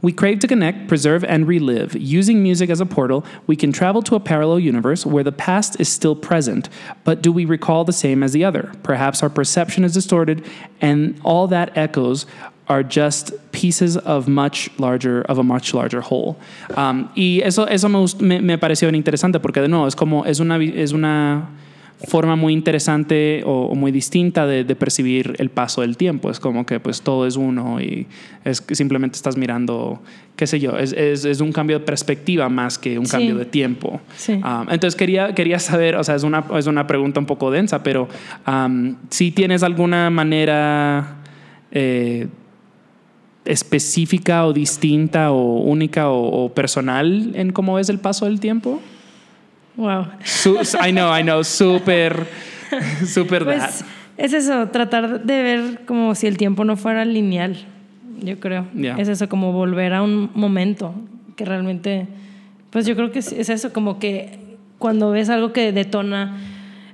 We 0.03 0.12
crave 0.12 0.38
to 0.40 0.49
connect, 0.49 0.88
preserve, 0.88 1.25
and 1.25 1.47
relive. 1.47 1.95
Using 1.95 2.43
music 2.43 2.71
as 2.71 2.81
a 2.81 2.87
portal, 2.87 3.23
we 3.47 3.55
can 3.55 3.71
travel 3.71 4.03
to 4.03 4.16
a 4.16 4.21
parallel 4.21 4.59
universe 4.59 5.05
where 5.05 5.23
the 5.23 5.33
past 5.33 5.79
is 5.79 5.90
still 5.90 6.16
present, 6.16 6.71
but 7.05 7.21
do 7.21 7.31
we 7.31 7.45
recall 7.45 7.85
the 7.85 7.93
same 7.93 8.23
as 8.23 8.33
the 8.33 8.43
other? 8.43 8.73
Perhaps 8.83 9.23
our 9.23 9.29
perception 9.29 9.85
is 9.85 9.93
distorted, 9.93 10.43
and 10.81 11.21
all 11.23 11.47
that 11.49 11.77
echoes 11.77 12.25
are 12.66 12.83
just 12.83 13.33
pieces 13.53 13.97
of 13.97 14.27
much 14.27 14.71
larger 14.79 15.23
of 15.23 15.38
a 15.38 15.43
much 15.43 15.75
larger 15.75 16.01
whole. 16.01 16.38
Um, 16.77 17.11
y 17.14 17.43
eso 17.43 17.64
eso 17.64 17.88
me, 17.88 18.40
me, 18.40 18.57
pareció 18.57 18.88
bien 18.90 18.95
interesante 18.95 19.38
porque 19.40 19.61
de 19.61 19.69
nuevo 19.69 19.87
es 19.87 19.95
como 19.95 20.25
es 20.25 20.40
una 20.40 20.57
es 20.57 20.93
una 20.93 21.49
forma 22.07 22.37
muy 22.37 22.53
interesante 22.53 23.43
o, 23.45 23.75
muy 23.75 23.93
distinta 23.93 24.47
de, 24.47 24.65
percibir 24.75 25.35
el 25.39 25.51
paso 25.51 25.83
del 25.83 25.97
tiempo. 25.97 26.31
Es 26.31 26.41
como 26.41 26.65
que 26.65 26.81
pues 26.81 27.03
todo 27.03 27.27
es 27.27 27.37
uno 27.37 27.81
y 27.81 28.07
es 28.45 28.61
que 28.61 28.75
simplemente 28.75 29.17
estás 29.17 29.37
mirando, 29.37 30.01
qué 30.37 30.47
sé 30.47 30.61
yo, 30.61 30.79
es, 30.79 30.93
es, 30.93 31.41
un 31.41 31.53
cambio 31.53 31.79
de 31.79 31.85
perspectiva 31.85 32.49
más 32.49 32.79
que 32.79 32.99
un 32.99 33.07
cambio 33.07 33.37
de 33.37 33.45
tiempo. 33.45 34.01
Um, 34.29 34.43
entonces 34.71 34.97
quería, 34.97 35.35
quería 35.35 35.59
saber, 35.59 35.97
o 35.97 36.05
sea, 36.05 36.15
es 36.15 36.23
una, 36.23 36.45
es 36.57 36.67
una 36.67 36.87
pregunta 36.87 37.21
un 37.21 37.27
poco 37.27 37.51
densa, 37.51 37.83
pero 37.83 38.09
um, 38.47 38.97
si 39.11 39.31
tienes 39.31 39.63
alguna 39.63 40.11
manera... 40.11 41.17
Eh, 41.73 42.29
específica 43.47 44.45
o 44.45 44.53
distinta 44.53 45.33
o 45.33 45.61
única 45.63 46.11
o, 46.11 46.45
o 46.45 46.53
personal 46.53 47.33
en 47.35 47.53
cómo 47.53 47.75
ves 47.75 47.89
el 47.89 47.99
paso 47.99 48.27
del 48.27 48.39
tiempo? 48.39 48.81
Wow. 49.76 50.06
I 50.85 50.90
know, 50.92 51.16
I 51.16 51.22
know, 51.22 51.44
súper, 51.44 52.26
súper 53.06 53.44
pues, 53.44 53.85
Es 54.16 54.33
eso, 54.33 54.68
tratar 54.68 55.24
de 55.24 55.42
ver 55.42 55.80
como 55.87 56.14
si 56.14 56.26
el 56.26 56.37
tiempo 56.37 56.64
no 56.64 56.76
fuera 56.76 57.04
lineal, 57.04 57.56
yo 58.22 58.38
creo. 58.38 58.66
Es 58.98 59.09
eso, 59.09 59.28
como 59.28 59.52
volver 59.52 59.94
a 59.94 60.02
un 60.02 60.30
momento 60.35 60.94
que 61.37 61.44
realmente, 61.44 62.06
pues 62.70 62.87
yo 62.87 62.94
creo 62.96 63.12
que 63.12 63.20
es 63.20 63.48
eso, 63.48 63.72
como 63.72 63.98
que 63.98 64.38
cuando 64.78 65.11
ves 65.11 65.30
algo 65.30 65.52
que 65.52 65.72
detona 65.72 66.37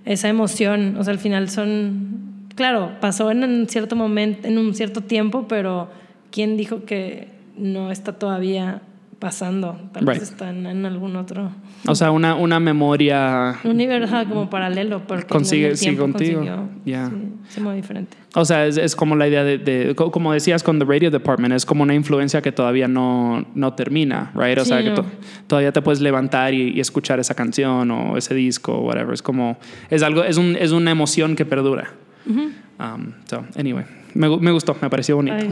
esa 0.04 0.28
emoción, 0.28 0.96
o 0.98 1.04
sea, 1.04 1.12
al 1.12 1.18
final 1.18 1.50
son, 1.50 2.46
claro, 2.54 2.92
pasó 3.00 3.30
en 3.30 3.42
un 3.42 3.68
cierto 3.68 3.96
momento, 3.96 4.46
en 4.46 4.58
un 4.58 4.74
cierto 4.74 5.00
tiempo, 5.00 5.46
pero 5.48 5.90
¿quién 6.30 6.56
dijo 6.56 6.84
que 6.84 7.28
no 7.56 7.90
está 7.90 8.12
todavía 8.12 8.82
pasando. 9.18 9.78
Tal 9.92 10.04
vez 10.04 10.22
están 10.22 10.66
en 10.66 10.84
algún 10.84 11.16
otro. 11.16 11.50
O 11.86 11.94
sea, 11.94 12.10
una, 12.10 12.34
una 12.34 12.60
memoria. 12.60 13.56
Un 13.64 13.72
universo 13.72 14.16
como 14.28 14.50
paralelo. 14.50 15.02
Porque 15.06 15.26
consigue, 15.26 15.76
sí, 15.76 15.96
contigo. 15.96 16.44
Ya. 16.84 17.10
Sí, 17.48 17.60
muy 17.60 17.76
diferente. 17.76 18.16
O 18.34 18.44
sea, 18.44 18.66
es, 18.66 18.76
es, 18.76 18.94
como 18.94 19.16
la 19.16 19.28
idea 19.28 19.44
de, 19.44 19.94
Como 19.94 20.32
decías 20.32 20.62
con 20.62 20.78
The 20.78 20.84
Radio 20.84 21.10
Department, 21.10 21.54
es 21.54 21.64
como 21.64 21.82
una 21.82 21.94
influencia 21.94 22.42
que 22.42 22.52
todavía 22.52 22.88
no, 22.88 23.46
no 23.54 23.74
termina, 23.74 24.32
right? 24.34 24.58
O 24.58 24.64
sea, 24.64 24.82
que 24.82 24.94
todavía 25.46 25.72
te 25.72 25.82
puedes 25.82 26.00
levantar 26.00 26.54
y, 26.54 26.78
escuchar 26.80 27.18
esa 27.18 27.34
canción 27.34 27.90
o 27.90 28.16
ese 28.16 28.34
disco 28.34 28.74
o 28.74 28.80
whatever. 28.82 29.14
Es 29.14 29.22
como. 29.22 29.58
Es 29.90 30.02
algo. 30.02 30.24
Es, 30.24 30.36
un, 30.36 30.56
es 30.56 30.72
una 30.72 30.90
emoción 30.90 31.36
que 31.36 31.46
perdura. 31.46 31.92
um, 32.26 33.12
so, 33.24 33.44
anyway. 33.56 33.84
Me, 34.16 34.50
gustó, 34.50 34.76
me 34.80 34.90
pareció 34.90 35.16
bonito. 35.16 35.36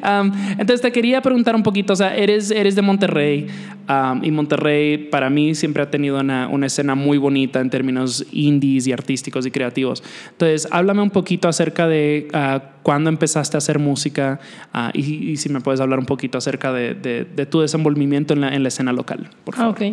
Um, 0.00 0.32
entonces 0.52 0.80
te 0.80 0.92
quería 0.92 1.20
preguntar 1.20 1.54
un 1.54 1.62
poquito, 1.62 1.92
o 1.92 1.96
sea, 1.96 2.16
eres, 2.16 2.50
eres 2.50 2.74
de 2.74 2.82
Monterrey 2.82 3.46
um, 3.88 4.24
y 4.24 4.30
Monterrey 4.30 4.96
para 4.96 5.28
mí 5.28 5.54
siempre 5.54 5.82
ha 5.82 5.90
tenido 5.90 6.18
una, 6.20 6.48
una, 6.48 6.66
escena 6.66 6.94
muy 6.94 7.18
bonita 7.18 7.60
en 7.60 7.68
términos 7.68 8.24
indies 8.32 8.86
y 8.86 8.92
artísticos 8.92 9.46
y 9.46 9.50
creativos. 9.50 10.02
Entonces, 10.30 10.68
háblame 10.70 11.02
un 11.02 11.10
poquito 11.10 11.48
acerca 11.48 11.86
de 11.86 12.28
uh, 12.32 12.60
cuándo 12.82 13.10
empezaste 13.10 13.56
a 13.56 13.58
hacer 13.58 13.78
música 13.78 14.40
uh, 14.74 14.96
y, 14.96 15.36
si 15.36 15.48
me 15.48 15.60
puedes 15.60 15.80
hablar 15.80 15.98
un 15.98 16.06
poquito 16.06 16.38
acerca 16.38 16.72
de, 16.72 16.94
de, 16.94 17.46
tu 17.46 17.60
desenvolvimiento 17.60 18.34
en 18.34 18.40
la, 18.40 18.54
en 18.54 18.62
la, 18.62 18.68
escena 18.68 18.92
local, 18.92 19.30
por 19.44 19.56
favor. 19.56 19.76
Ah, 19.80 19.92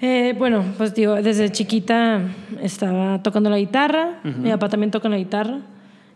eh, 0.00 0.34
bueno, 0.36 0.64
pues 0.76 0.94
digo, 0.94 1.14
desde 1.14 1.50
chiquita 1.50 2.20
estaba 2.60 3.22
tocando 3.22 3.50
la 3.50 3.58
guitarra, 3.58 4.20
mi 4.24 4.50
papá 4.50 4.68
también 4.68 4.90
toca 4.90 5.08
la 5.08 5.16
guitarra 5.16 5.60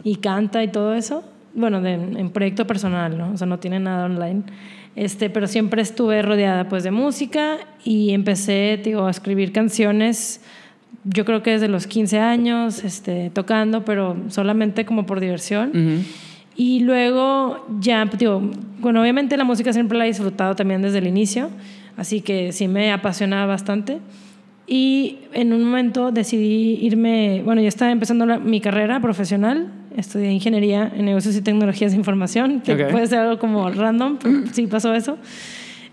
y 0.04 0.16
canta 0.16 0.62
y 0.62 0.68
todo 0.68 0.94
eso. 0.94 1.24
Bueno, 1.54 1.84
en 1.86 2.30
proyecto 2.30 2.66
personal, 2.66 3.18
¿no? 3.18 3.32
O 3.32 3.36
sea, 3.36 3.46
no 3.46 3.58
tiene 3.58 3.80
nada 3.80 4.06
online. 4.06 4.42
Este, 4.96 5.30
pero 5.30 5.46
siempre 5.46 5.82
estuve 5.82 6.20
rodeada 6.22 6.68
pues 6.68 6.82
de 6.82 6.90
música 6.90 7.58
y 7.84 8.10
empecé, 8.10 8.80
digo, 8.82 9.06
a 9.06 9.10
escribir 9.10 9.52
canciones. 9.52 10.40
Yo 11.04 11.24
creo 11.24 11.42
que 11.42 11.52
desde 11.52 11.68
los 11.68 11.86
15 11.86 12.18
años, 12.18 12.84
este, 12.84 13.30
tocando, 13.30 13.84
pero 13.84 14.16
solamente 14.28 14.84
como 14.84 15.06
por 15.06 15.20
diversión. 15.20 16.04
Y 16.56 16.80
luego 16.80 17.66
ya, 17.80 18.04
digo, 18.04 18.42
bueno, 18.80 19.00
obviamente 19.00 19.36
la 19.36 19.44
música 19.44 19.72
siempre 19.72 19.96
la 19.96 20.04
he 20.04 20.08
disfrutado 20.08 20.54
también 20.56 20.82
desde 20.82 20.98
el 20.98 21.06
inicio, 21.06 21.48
así 21.96 22.20
que 22.20 22.52
sí 22.52 22.68
me 22.68 22.92
apasionaba 22.92 23.46
bastante. 23.46 23.98
Y 24.66 25.20
en 25.32 25.52
un 25.52 25.64
momento 25.64 26.12
decidí 26.12 26.78
irme, 26.82 27.42
bueno, 27.44 27.62
yo 27.62 27.68
estaba 27.68 27.90
empezando 27.92 28.38
mi 28.40 28.60
carrera 28.60 29.00
profesional, 29.00 29.72
estudié 29.96 30.30
ingeniería 30.30 30.90
en 30.94 31.04
negocios 31.04 31.36
y 31.36 31.42
tecnologías 31.42 31.92
de 31.92 31.98
información, 31.98 32.60
que 32.60 32.76
puede 32.86 33.06
ser 33.06 33.20
algo 33.20 33.38
como 33.38 33.68
random, 33.70 34.18
pero 34.22 34.42
sí 34.52 34.66
pasó 34.66 34.94
eso. 34.94 35.18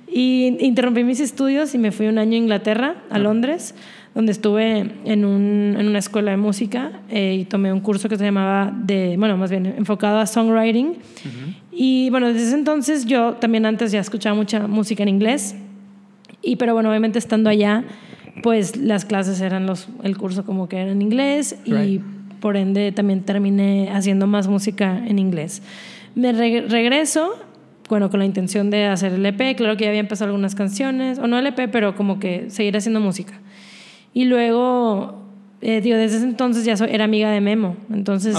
Y 0.10 0.58
interrumpí 0.62 1.04
mis 1.04 1.20
estudios 1.20 1.76
y 1.76 1.78
me 1.78 1.92
fui 1.92 2.08
un 2.08 2.18
año 2.18 2.34
a 2.34 2.38
Inglaterra, 2.38 2.96
a 3.10 3.20
Londres, 3.20 3.76
donde 4.16 4.32
estuve 4.32 4.92
en, 5.06 5.26
un, 5.26 5.76
en 5.78 5.88
una 5.88 6.00
escuela 6.00 6.32
de 6.32 6.38
música 6.38 7.02
eh, 7.10 7.38
y 7.42 7.46
tomé 7.46 7.72
un 7.72 7.82
curso 7.82 8.10
que 8.10 8.18
se 8.18 8.24
llamaba 8.24 8.74
de, 8.76 9.16
bueno, 9.18 9.38
más 9.38 9.52
bien 9.52 9.66
enfocado 9.66 10.20
a 10.20 10.26
songwriting. 10.26 10.96
Y 11.72 12.10
bueno, 12.10 12.28
desde 12.28 12.48
ese 12.48 12.56
entonces 12.56 13.06
yo 13.06 13.34
también 13.34 13.66
antes 13.66 13.92
ya 13.92 14.00
escuchaba 14.00 14.36
mucha 14.36 14.66
música 14.68 15.04
en 15.04 15.10
inglés, 15.10 15.56
y 16.42 16.56
pero 16.56 16.74
bueno, 16.74 16.90
obviamente 16.90 17.20
estando 17.20 17.50
allá 17.50 17.84
pues 18.42 18.76
las 18.78 19.06
clases 19.06 19.42
eran 19.42 19.66
los, 19.66 19.88
el 20.04 20.18
curso 20.18 20.46
como 20.46 20.70
que 20.70 20.78
era 20.78 20.92
en 20.92 21.02
inglés 21.02 21.58
y 21.66 22.02
por 22.39 22.58
ende 22.58 22.91
también 22.91 23.23
terminé 23.23 23.89
haciendo 23.91 24.28
más 24.28 24.47
música 24.47 25.04
en 25.06 25.19
inglés. 25.19 25.62
Me 26.15 26.32
regreso, 26.32 27.36
bueno, 27.89 28.10
con 28.10 28.19
la 28.19 28.26
intención 28.26 28.69
de 28.69 28.86
hacer 28.86 29.13
el 29.13 29.26
EP, 29.26 29.56
claro 29.56 29.78
que 29.78 29.84
ya 29.84 29.89
había 29.89 30.00
empezado 30.00 30.30
algunas 30.30 30.56
canciones, 30.56 31.19
o 31.19 31.28
no 31.28 31.38
el 31.38 31.47
EP, 31.47 31.69
pero 31.71 31.95
como 31.95 32.19
que 32.19 32.50
seguir 32.50 32.76
haciendo 32.76 33.00
música. 33.00 33.34
Y 34.13 34.26
luego, 34.26 35.21
eh, 35.62 35.82
digo, 35.82 35.97
desde 35.97 36.17
ese 36.17 36.26
entonces 36.26 36.65
ya 36.65 36.73
era 36.86 37.06
amiga 37.06 37.30
de 37.30 37.41
Memo, 37.41 37.76
entonces 37.91 38.36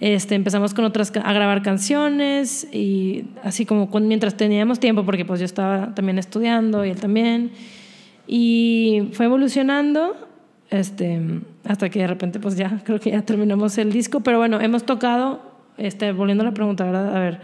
este, 0.00 0.36
empezamos 0.36 0.74
con 0.74 0.84
otras, 0.84 1.12
a 1.22 1.32
grabar 1.32 1.62
canciones 1.62 2.66
y 2.72 3.26
así 3.42 3.66
como 3.66 3.88
mientras 4.00 4.36
teníamos 4.36 4.80
tiempo, 4.80 5.04
porque 5.04 5.24
pues 5.24 5.40
yo 5.40 5.46
estaba 5.46 5.94
también 5.94 6.18
estudiando 6.18 6.84
y 6.84 6.90
él 6.90 7.00
también. 7.00 7.50
Y 8.26 9.08
fue 9.12 9.26
evolucionando 9.26 10.14
este, 10.70 11.20
hasta 11.68 11.90
que 11.90 12.00
de 12.00 12.06
repente, 12.06 12.40
pues 12.40 12.56
ya, 12.56 12.80
creo 12.82 12.98
que 12.98 13.10
ya 13.10 13.22
terminamos 13.22 13.76
el 13.76 13.92
disco. 13.92 14.20
Pero 14.20 14.38
bueno, 14.38 14.58
hemos 14.60 14.84
tocado, 14.84 15.40
este, 15.76 16.12
volviendo 16.12 16.42
a 16.42 16.46
la 16.46 16.54
pregunta, 16.54 16.84
¿verdad? 16.84 17.14
A 17.14 17.20
ver. 17.20 17.40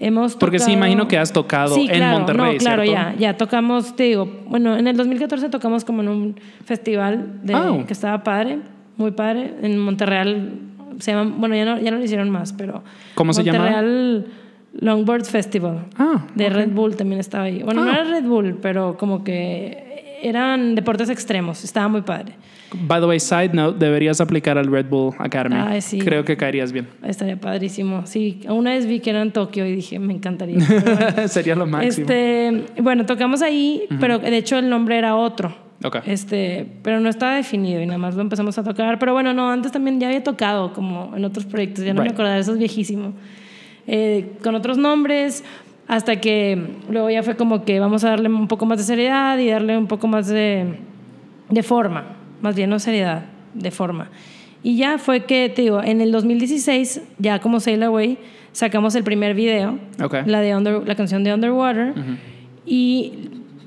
Hemos 0.00 0.34
Porque 0.34 0.58
sí, 0.58 0.72
imagino 0.72 1.06
que 1.06 1.16
has 1.16 1.32
tocado 1.32 1.76
en 1.76 2.10
Monterrey. 2.10 2.54
No, 2.54 2.58
claro, 2.58 2.82
ya, 2.82 3.14
ya 3.16 3.36
tocamos, 3.36 3.94
te 3.94 4.02
digo, 4.02 4.28
bueno, 4.48 4.76
en 4.76 4.88
el 4.88 4.96
2014 4.96 5.48
tocamos 5.48 5.84
como 5.84 6.02
en 6.02 6.08
un 6.08 6.40
festival 6.64 7.38
de, 7.44 7.54
ah. 7.54 7.84
que 7.86 7.92
estaba 7.92 8.24
padre, 8.24 8.58
muy 8.96 9.12
padre, 9.12 9.54
en 9.62 9.78
Monterreal, 9.78 10.54
se 10.98 11.12
llama, 11.12 11.32
bueno, 11.38 11.54
ya 11.54 11.64
no, 11.64 11.78
ya 11.78 11.92
no 11.92 11.98
lo 11.98 12.04
hicieron 12.04 12.30
más, 12.30 12.52
pero... 12.52 12.82
¿Cómo 13.14 13.32
se 13.32 13.44
llama? 13.44 13.58
Monterreal 13.60 14.26
Longboard 14.80 15.24
Festival. 15.24 15.84
Ah, 15.96 16.26
de 16.34 16.50
Red 16.50 16.70
Bull 16.70 16.96
también 16.96 17.20
estaba 17.20 17.44
ahí. 17.44 17.62
Bueno, 17.62 17.84
no 17.84 17.90
ah. 17.92 17.94
era 17.94 18.04
Red 18.04 18.24
Bull, 18.24 18.58
pero 18.60 18.96
como 18.96 19.22
que 19.22 19.91
eran 20.22 20.74
deportes 20.74 21.10
extremos, 21.10 21.64
estaba 21.64 21.88
muy 21.88 22.02
padre. 22.02 22.34
By 22.74 23.00
the 23.00 23.06
way, 23.06 23.20
side 23.20 23.50
note, 23.52 23.78
deberías 23.78 24.20
aplicar 24.20 24.56
al 24.56 24.66
Red 24.70 24.86
Bull 24.86 25.14
Academy. 25.18 25.56
Creo 26.02 26.24
que 26.24 26.36
caerías 26.36 26.72
bien. 26.72 26.88
Estaría 27.04 27.38
padrísimo. 27.38 28.06
Sí, 28.06 28.40
una 28.48 28.70
vez 28.70 28.86
vi 28.86 29.00
que 29.00 29.10
era 29.10 29.20
en 29.20 29.32
Tokio 29.32 29.66
y 29.66 29.74
dije, 29.74 29.98
me 29.98 30.14
encantaría. 30.14 30.58
Sería 31.28 31.54
lo 31.54 31.66
máximo. 31.66 32.06
Este, 32.06 32.64
bueno, 32.80 33.04
tocamos 33.04 33.42
ahí, 33.42 33.84
pero 34.00 34.18
de 34.18 34.36
hecho 34.36 34.58
el 34.58 34.70
nombre 34.70 34.96
era 34.96 35.16
otro. 35.16 35.54
Okay. 35.84 36.00
Este, 36.06 36.66
pero 36.82 37.00
no 37.00 37.08
estaba 37.08 37.34
definido 37.34 37.80
y 37.80 37.86
nada 37.86 37.98
más 37.98 38.14
lo 38.14 38.22
empezamos 38.22 38.56
a 38.56 38.62
tocar. 38.62 38.98
Pero 38.98 39.12
bueno, 39.12 39.34
no, 39.34 39.50
antes 39.50 39.72
también 39.72 39.98
ya 40.00 40.06
había 40.06 40.22
tocado 40.22 40.72
como 40.72 41.12
en 41.16 41.24
otros 41.24 41.44
proyectos, 41.44 41.84
ya 41.84 41.92
no 41.92 42.02
me 42.02 42.10
acordaba, 42.10 42.38
eso 42.38 42.52
es 42.52 42.58
viejísimo. 42.58 43.12
Eh, 43.86 44.34
con 44.44 44.54
otros 44.54 44.78
nombres, 44.78 45.42
hasta 45.88 46.20
que 46.20 46.76
luego 46.88 47.10
ya 47.10 47.22
fue 47.22 47.36
como 47.36 47.64
que 47.64 47.80
vamos 47.80 48.04
a 48.04 48.10
darle 48.10 48.28
un 48.28 48.48
poco 48.48 48.66
más 48.66 48.78
de 48.78 48.84
seriedad 48.84 49.38
y 49.38 49.48
darle 49.48 49.76
un 49.76 49.86
poco 49.86 50.06
más 50.06 50.28
de, 50.28 50.78
de 51.50 51.62
forma, 51.62 52.16
más 52.40 52.54
bien 52.54 52.70
no 52.70 52.78
seriedad, 52.78 53.24
de 53.54 53.70
forma. 53.70 54.08
Y 54.62 54.76
ya 54.76 54.98
fue 54.98 55.24
que, 55.24 55.48
te 55.48 55.62
digo, 55.62 55.82
en 55.82 56.00
el 56.00 56.12
2016, 56.12 57.02
ya 57.18 57.40
como 57.40 57.58
Sail 57.58 57.82
Away, 57.82 58.18
sacamos 58.52 58.94
el 58.94 59.02
primer 59.02 59.34
video, 59.34 59.78
la, 60.26 60.40
de 60.40 60.82
la 60.86 60.94
canción 60.94 61.24
de 61.24 61.34
Underwater, 61.34 61.94
y 62.64 63.12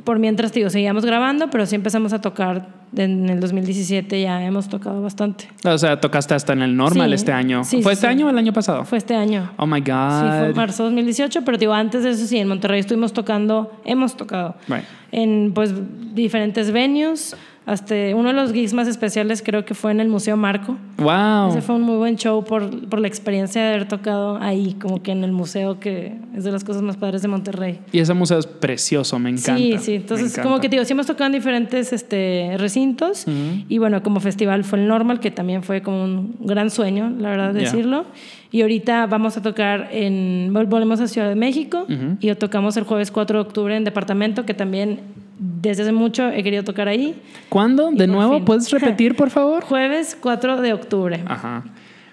por 0.06 0.20
mientras, 0.20 0.54
digo, 0.54 0.70
seguíamos 0.70 1.04
grabando, 1.04 1.50
pero 1.50 1.66
sí 1.66 1.76
empezamos 1.76 2.14
a 2.14 2.22
tocar 2.22 2.68
en 2.96 3.28
el 3.28 3.40
2017, 3.42 4.22
ya 4.22 4.42
hemos 4.46 4.70
tocado 4.70 5.02
bastante. 5.02 5.50
O 5.66 5.78
sea, 5.78 6.00
tocaste 6.00 6.34
hasta 6.34 6.54
en 6.54 6.62
el 6.62 6.78
normal 6.78 7.12
este 7.12 7.34
año. 7.34 7.64
¿Fue 7.66 7.92
este 7.92 8.08
año 8.08 8.28
o 8.28 8.30
el 8.30 8.38
año 8.38 8.54
pasado? 8.54 8.86
Fue 8.86 8.98
este 8.98 9.16
año. 9.16 9.52
Oh 9.58 9.66
my 9.66 9.82
God. 9.82 10.22
Sí, 10.22 10.40
fue 10.40 10.54
marzo 10.54 10.84
2018, 10.84 11.42
pero 11.44 11.58
digo, 11.58 11.74
antes 11.74 12.04
de 12.04 12.12
eso 12.12 12.26
sí, 12.26 12.38
en 12.38 12.48
Monterrey 12.48 12.80
estuvimos 12.80 13.12
tocando, 13.12 13.82
hemos 13.84 14.16
tocado 14.16 14.56
en 15.12 15.52
pues 15.54 15.74
diferentes 16.14 16.72
venues 16.72 17.36
hasta 17.66 17.96
uno 18.14 18.30
de 18.30 18.34
los 18.34 18.54
gigs 18.54 18.74
más 18.74 18.88
especiales 18.88 19.42
creo 19.42 19.66
que 19.66 19.74
fue 19.74 19.92
en 19.92 20.00
el 20.00 20.08
Museo 20.08 20.38
Marco. 20.38 20.78
¡Wow! 20.98 21.50
Ese 21.50 21.62
fue 21.62 21.76
un 21.76 21.82
muy 21.82 21.98
buen 21.98 22.16
show 22.16 22.44
por, 22.44 22.88
por, 22.88 23.00
la 23.00 23.08
experiencia 23.08 23.62
de 23.62 23.70
haber 23.70 23.88
tocado 23.88 24.38
ahí, 24.40 24.76
como 24.80 25.02
que 25.02 25.12
en 25.12 25.24
el 25.24 25.32
museo, 25.32 25.80
que 25.80 26.16
es 26.36 26.44
de 26.44 26.52
las 26.52 26.64
cosas 26.64 26.84
más 26.84 26.96
padres 26.96 27.24
de 27.24 27.28
Monterrey. 27.28 27.80
Y 27.92 28.00
ese 28.00 28.14
museo 28.14 28.38
es 28.38 28.46
precioso, 28.46 29.18
me 29.18 29.32
encanta. 29.32 29.58
Sí, 29.58 29.78
sí. 29.80 29.96
Entonces, 29.96 30.38
como 30.38 30.60
que 30.60 30.70
digo, 30.70 30.86
sí 30.86 30.94
hemos 30.94 31.08
tocado 31.08 31.26
en 31.26 31.34
diferentes 31.34 31.92
este, 31.92 32.56
recintos. 32.58 33.26
Y 33.68 33.78
bueno, 33.80 34.04
como 34.04 34.20
festival 34.20 34.64
fue 34.64 34.80
el 34.80 34.88
Normal, 34.88 35.20
que 35.20 35.32
también 35.32 35.64
fue 35.64 35.82
como 35.82 36.04
un 36.04 36.36
gran 36.42 36.70
sueño, 36.70 37.12
la 37.18 37.30
verdad, 37.30 37.54
decirlo. 37.54 38.06
Y 38.52 38.62
ahorita 38.62 39.08
vamos 39.08 39.38
a 39.38 39.42
tocar 39.42 39.90
en. 39.92 40.52
Volvemos 40.54 41.02
a 41.02 41.08
Ciudad 41.08 41.30
de 41.30 41.36
México. 41.36 41.88
Y 42.20 42.34
tocamos 42.36 42.78
el 42.78 42.84
jueves 42.84 43.10
4 43.10 43.40
de 43.40 43.42
octubre 43.42 43.76
en 43.76 43.84
Departamento, 43.84 44.46
que 44.46 44.54
también 44.54 45.25
desde 45.38 45.84
hace 45.84 45.92
mucho 45.92 46.30
he 46.30 46.44
querido 46.44 46.64
tocar 46.64 46.88
ahí. 46.88 47.22
¿Cuándo? 47.50 47.92
¿De 47.92 48.08
nuevo? 48.08 48.44
¿Puedes 48.46 48.72
repetir, 48.72 49.16
por 49.16 49.30
favor? 49.30 49.64
Jueves 49.68 50.18
4 50.20 50.62
de 50.62 50.74
octubre. 50.74 51.24
Ajá. 51.26 51.64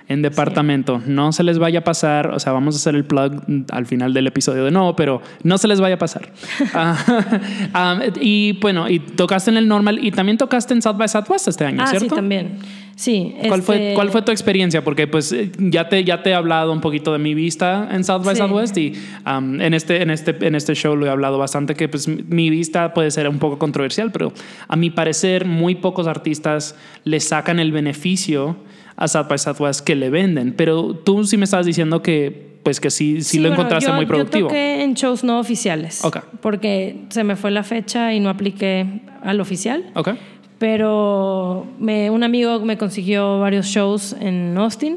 En 0.08 0.20
departamento. 0.20 1.00
No 1.06 1.32
se 1.32 1.42
les 1.42 1.58
vaya 1.58 1.78
a 1.78 1.84
pasar, 1.84 2.28
o 2.28 2.38
sea, 2.38 2.52
vamos 2.52 2.74
a 2.74 2.78
hacer 2.78 2.94
el 2.94 3.04
plug 3.04 3.40
al 3.70 3.86
final 3.86 4.12
del 4.12 4.26
episodio 4.26 4.64
de 4.64 4.70
nuevo, 4.70 4.96
pero 4.96 5.22
no 5.44 5.56
se 5.58 5.68
les 5.68 5.80
vaya 5.80 5.94
a 5.94 5.98
pasar. 5.98 6.32
Ah, 6.74 6.96
ah, 7.74 8.00
y 8.20 8.58
bueno, 8.60 8.88
y 8.88 8.98
tocaste 8.98 9.50
en 9.50 9.56
el 9.56 9.68
normal 9.68 10.04
y 10.04 10.10
también 10.10 10.38
tocaste 10.38 10.74
en 10.74 10.82
South 10.82 10.96
by 10.96 11.08
Southwest 11.08 11.48
este 11.48 11.64
año, 11.64 11.86
¿cierto? 11.86 12.06
Ah, 12.06 12.08
sí, 12.10 12.14
también. 12.14 12.58
Sí. 12.96 13.34
¿Cuál, 13.48 13.62
fue, 13.62 13.76
este 13.76 13.94
¿Cuál 13.94 14.10
fue 14.10 14.22
tu 14.22 14.32
experiencia? 14.32 14.84
Porque 14.84 15.06
pues 15.06 15.34
ya 15.58 15.88
te, 15.88 16.04
ya 16.04 16.22
te 16.22 16.30
he 16.30 16.34
hablado 16.34 16.72
un 16.72 16.80
poquito 16.80 17.12
de 17.12 17.18
mi 17.18 17.34
vista 17.34 17.88
en 17.90 18.04
South 18.04 18.24
by 18.24 18.36
Southwest 18.36 18.76
y 18.76 18.94
um, 19.26 19.60
en, 19.60 19.74
este, 19.74 20.02
en, 20.02 20.10
este, 20.10 20.36
en 20.46 20.54
este 20.54 20.74
show 20.74 20.96
lo 20.96 21.06
he 21.06 21.10
hablado 21.10 21.38
bastante 21.38 21.74
que 21.74 21.88
pues 21.88 22.06
mi 22.08 22.50
vista 22.50 22.94
puede 22.94 23.10
ser 23.10 23.28
un 23.28 23.38
poco 23.38 23.58
controversial, 23.58 24.12
pero 24.12 24.32
a 24.68 24.76
mi 24.76 24.90
parecer 24.90 25.46
muy 25.46 25.74
pocos 25.74 26.06
artistas 26.06 26.76
le 27.04 27.20
sacan 27.20 27.58
el 27.58 27.72
beneficio 27.72 28.56
a 28.96 29.08
South 29.08 29.26
by 29.28 29.38
Southwest 29.38 29.80
que 29.80 29.96
le 29.96 30.10
venden. 30.10 30.54
Pero 30.56 30.94
tú 30.94 31.24
sí 31.24 31.36
me 31.36 31.44
estabas 31.44 31.66
diciendo 31.66 32.02
que 32.02 32.52
pues 32.62 32.78
que 32.78 32.90
sí, 32.90 33.22
sí, 33.22 33.40
lo 33.40 33.48
encontraste 33.48 33.90
muy 33.90 34.06
productivo. 34.06 34.46
Yo 34.46 34.48
toqué 34.48 34.84
en 34.84 34.94
shows 34.94 35.24
no 35.24 35.40
oficiales. 35.40 36.00
Porque 36.40 37.06
se 37.08 37.24
me 37.24 37.34
fue 37.34 37.50
la 37.50 37.64
fecha 37.64 38.14
y 38.14 38.20
no 38.20 38.30
apliqué 38.30 39.02
al 39.22 39.40
oficial. 39.40 39.90
Okay 39.94 40.16
pero 40.62 41.66
me, 41.80 42.08
un 42.10 42.22
amigo 42.22 42.60
me 42.60 42.78
consiguió 42.78 43.40
varios 43.40 43.66
shows 43.66 44.14
en 44.20 44.56
Austin. 44.56 44.96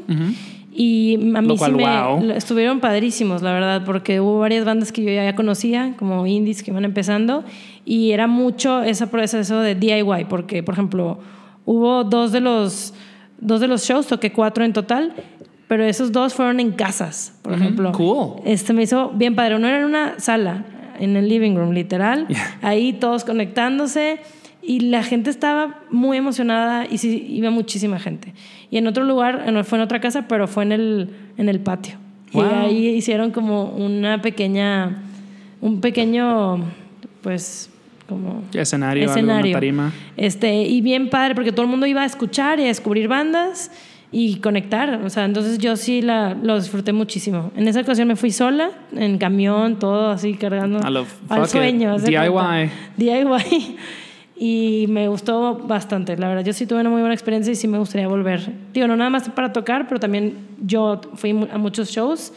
Y 0.72 1.16
a 1.34 1.42
mí 1.42 1.58
sí 1.58 1.72
me 1.72 2.36
estuvieron 2.36 2.78
padrísimos, 2.78 3.42
la 3.42 3.52
verdad, 3.52 3.82
porque 3.84 4.20
hubo 4.20 4.38
varias 4.38 4.64
bandas 4.64 4.92
que 4.92 5.02
yo 5.02 5.10
ya 5.10 5.34
conocía, 5.34 5.94
como 5.98 6.24
indies 6.24 6.62
que 6.62 6.70
iban 6.70 6.84
empezando, 6.84 7.42
y 7.84 8.12
era 8.12 8.28
mucho 8.28 8.84
ese 8.84 9.08
proceso 9.08 9.58
de 9.58 9.74
DIY, 9.74 10.26
porque, 10.28 10.62
por 10.62 10.74
ejemplo, 10.74 11.18
hubo 11.64 12.04
dos 12.04 12.30
de 12.30 12.42
los, 12.42 12.94
dos 13.40 13.58
de 13.58 13.66
los 13.66 13.82
shows, 13.82 14.06
toqué 14.06 14.30
cuatro 14.30 14.64
en 14.64 14.72
total, 14.72 15.14
pero 15.66 15.82
esos 15.82 16.12
dos 16.12 16.32
fueron 16.32 16.60
en 16.60 16.70
casas, 16.70 17.36
por 17.42 17.54
ejemplo. 17.54 17.90
Cool. 17.90 18.40
Este 18.44 18.72
me 18.72 18.84
hizo 18.84 19.10
bien 19.10 19.34
padre. 19.34 19.56
Uno 19.56 19.66
era 19.66 19.80
en 19.80 19.84
una 19.84 20.20
sala, 20.20 20.64
en 21.00 21.16
el 21.16 21.28
living 21.28 21.56
room, 21.56 21.72
literal, 21.72 22.28
ahí 22.62 22.92
todos 22.92 23.24
conectándose 23.24 24.20
y 24.66 24.80
la 24.80 25.04
gente 25.04 25.30
estaba 25.30 25.76
muy 25.90 26.16
emocionada 26.16 26.86
y 26.90 26.98
sí, 26.98 27.24
iba 27.30 27.50
muchísima 27.50 28.00
gente. 28.00 28.34
Y 28.70 28.78
en 28.78 28.86
otro 28.88 29.04
lugar, 29.04 29.44
fue 29.64 29.78
en 29.78 29.84
otra 29.84 30.00
casa, 30.00 30.26
pero 30.26 30.48
fue 30.48 30.64
en 30.64 30.72
el, 30.72 31.10
en 31.38 31.48
el 31.48 31.60
patio. 31.60 31.94
Y 32.32 32.40
ahí 32.40 32.88
hicieron 32.88 33.30
como 33.30 33.70
una 33.70 34.20
pequeña, 34.20 35.02
un 35.60 35.80
pequeño, 35.80 36.64
pues, 37.22 37.70
como... 38.08 38.42
Escenario, 38.52 39.08
escenario. 39.08 39.52
tarima. 39.52 39.92
Este, 40.16 40.62
y 40.62 40.80
bien 40.80 41.10
padre, 41.10 41.36
porque 41.36 41.52
todo 41.52 41.62
el 41.62 41.68
mundo 41.68 41.86
iba 41.86 42.02
a 42.02 42.06
escuchar 42.06 42.58
y 42.58 42.64
a 42.64 42.66
descubrir 42.66 43.06
bandas 43.06 43.70
y 44.10 44.36
conectar. 44.40 45.00
O 45.04 45.10
sea, 45.10 45.24
entonces 45.26 45.58
yo 45.58 45.76
sí 45.76 46.02
la, 46.02 46.34
lo 46.34 46.58
disfruté 46.58 46.92
muchísimo. 46.92 47.52
En 47.56 47.68
esa 47.68 47.80
ocasión 47.80 48.08
me 48.08 48.16
fui 48.16 48.32
sola, 48.32 48.70
en 48.92 49.16
camión, 49.18 49.78
todo 49.78 50.10
así, 50.10 50.34
cargando 50.34 50.80
al 50.80 51.48
sueño. 51.48 51.98
DIY. 51.98 52.70
DIY 52.96 53.76
y 54.38 54.86
me 54.88 55.08
gustó 55.08 55.54
bastante. 55.56 56.16
La 56.16 56.28
verdad, 56.28 56.44
yo 56.44 56.52
sí 56.52 56.66
tuve 56.66 56.80
una 56.80 56.90
muy 56.90 57.00
buena 57.00 57.14
experiencia 57.14 57.52
y 57.52 57.56
sí 57.56 57.68
me 57.68 57.78
gustaría 57.78 58.06
volver. 58.08 58.52
Digo, 58.74 58.86
no 58.86 58.96
nada 58.96 59.10
más 59.10 59.28
para 59.30 59.52
tocar, 59.52 59.88
pero 59.88 59.98
también 59.98 60.34
yo 60.62 61.00
fui 61.14 61.30
a 61.50 61.58
muchos 61.58 61.90
shows 61.90 62.32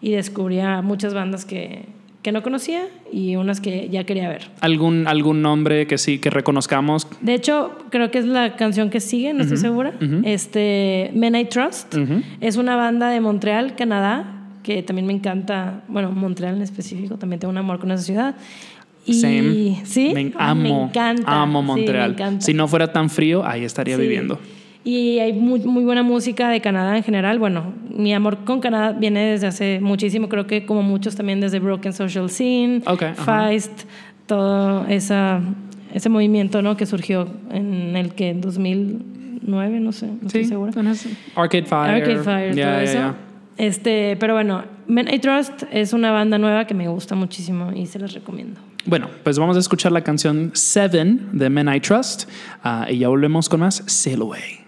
y 0.00 0.12
descubrí 0.12 0.60
a 0.60 0.80
muchas 0.80 1.12
bandas 1.12 1.44
que, 1.44 1.86
que 2.22 2.32
no 2.32 2.42
conocía 2.42 2.86
y 3.12 3.34
unas 3.36 3.60
que 3.60 3.88
ya 3.88 4.04
quería 4.04 4.28
ver. 4.28 4.48
¿Algún, 4.60 5.08
algún 5.08 5.42
nombre 5.42 5.86
que 5.86 5.98
sí, 5.98 6.18
que 6.18 6.30
reconozcamos? 6.30 7.08
De 7.20 7.34
hecho, 7.34 7.76
creo 7.90 8.10
que 8.10 8.18
es 8.18 8.26
la 8.26 8.56
canción 8.56 8.88
que 8.90 9.00
sigue, 9.00 9.32
no 9.34 9.42
estoy 9.42 9.58
segura. 9.58 9.92
este, 10.24 11.10
Men 11.14 11.34
I 11.34 11.46
Trust. 11.46 11.96
Es 12.40 12.56
una 12.56 12.76
banda 12.76 13.08
de 13.10 13.20
Montreal, 13.20 13.74
Canadá, 13.74 14.36
que 14.62 14.82
también 14.82 15.06
me 15.06 15.14
encanta. 15.14 15.82
Bueno, 15.88 16.12
Montreal 16.12 16.56
en 16.56 16.62
específico, 16.62 17.16
también 17.16 17.40
tengo 17.40 17.50
un 17.50 17.58
amor 17.58 17.80
con 17.80 17.90
esa 17.90 18.02
ciudad. 18.04 18.36
Y, 19.06 19.78
¿sí? 19.84 20.12
Me, 20.14 20.32
amo, 20.36 20.86
encanta. 20.88 21.42
amo 21.42 21.62
Montreal. 21.62 22.16
si 22.38 22.54
no 22.54 22.68
fuera 22.68 22.92
tan 22.92 23.10
frío, 23.10 23.44
ahí 23.44 23.64
estaría 23.64 23.96
viviendo. 23.96 24.38
Y 24.82 25.18
hay 25.18 25.34
muy, 25.34 25.60
muy, 25.60 25.84
buena 25.84 26.02
música 26.02 26.48
de 26.48 26.60
Canadá 26.60 26.96
en 26.96 27.02
general. 27.02 27.38
Bueno, 27.38 27.74
mi 27.90 28.14
amor 28.14 28.44
con 28.44 28.60
Canadá 28.60 28.92
viene 28.92 29.20
desde 29.32 29.46
hace 29.46 29.78
muchísimo, 29.80 30.28
creo 30.28 30.46
que 30.46 30.64
como 30.64 30.82
muchos 30.82 31.16
también 31.16 31.40
desde 31.40 31.58
Broken 31.60 31.92
Social 31.92 32.30
Scene, 32.30 32.82
Feist, 33.24 33.84
todo 34.26 34.86
esa, 34.86 35.42
ese 35.92 36.08
movimiento 36.08 36.62
¿no? 36.62 36.76
que 36.76 36.86
surgió 36.86 37.28
en 37.50 37.94
el 37.94 38.14
que 38.14 38.30
en 38.30 38.40
2009, 38.40 39.80
no 39.80 39.92
sé, 39.92 40.06
no 40.06 40.26
estoy 40.26 40.44
segura. 40.46 40.72
Arcade 41.34 41.66
Fire. 41.66 42.02
Arcade 42.02 42.22
Fire, 42.22 42.54
todo 42.54 42.80
eso. 42.80 43.14
Este, 43.58 44.16
pero 44.18 44.32
bueno, 44.32 44.64
Men 44.86 45.12
I 45.12 45.18
Trust 45.18 45.64
es 45.70 45.92
una 45.92 46.10
banda 46.10 46.38
nueva 46.38 46.66
que 46.66 46.72
me 46.72 46.88
gusta 46.88 47.14
muchísimo 47.14 47.72
y 47.72 47.84
se 47.84 47.98
las 47.98 48.14
recomiendo. 48.14 48.58
Bueno, 48.86 49.10
pues 49.22 49.38
vamos 49.38 49.56
a 49.56 49.60
escuchar 49.60 49.92
la 49.92 50.02
canción 50.02 50.52
Seven 50.54 51.30
de 51.32 51.50
Men 51.50 51.72
I 51.72 51.80
Trust 51.80 52.28
uh, 52.64 52.90
y 52.90 52.98
ya 52.98 53.08
volvemos 53.08 53.48
con 53.48 53.60
más 53.60 53.82
Sail 53.86 54.22
Away. 54.22 54.59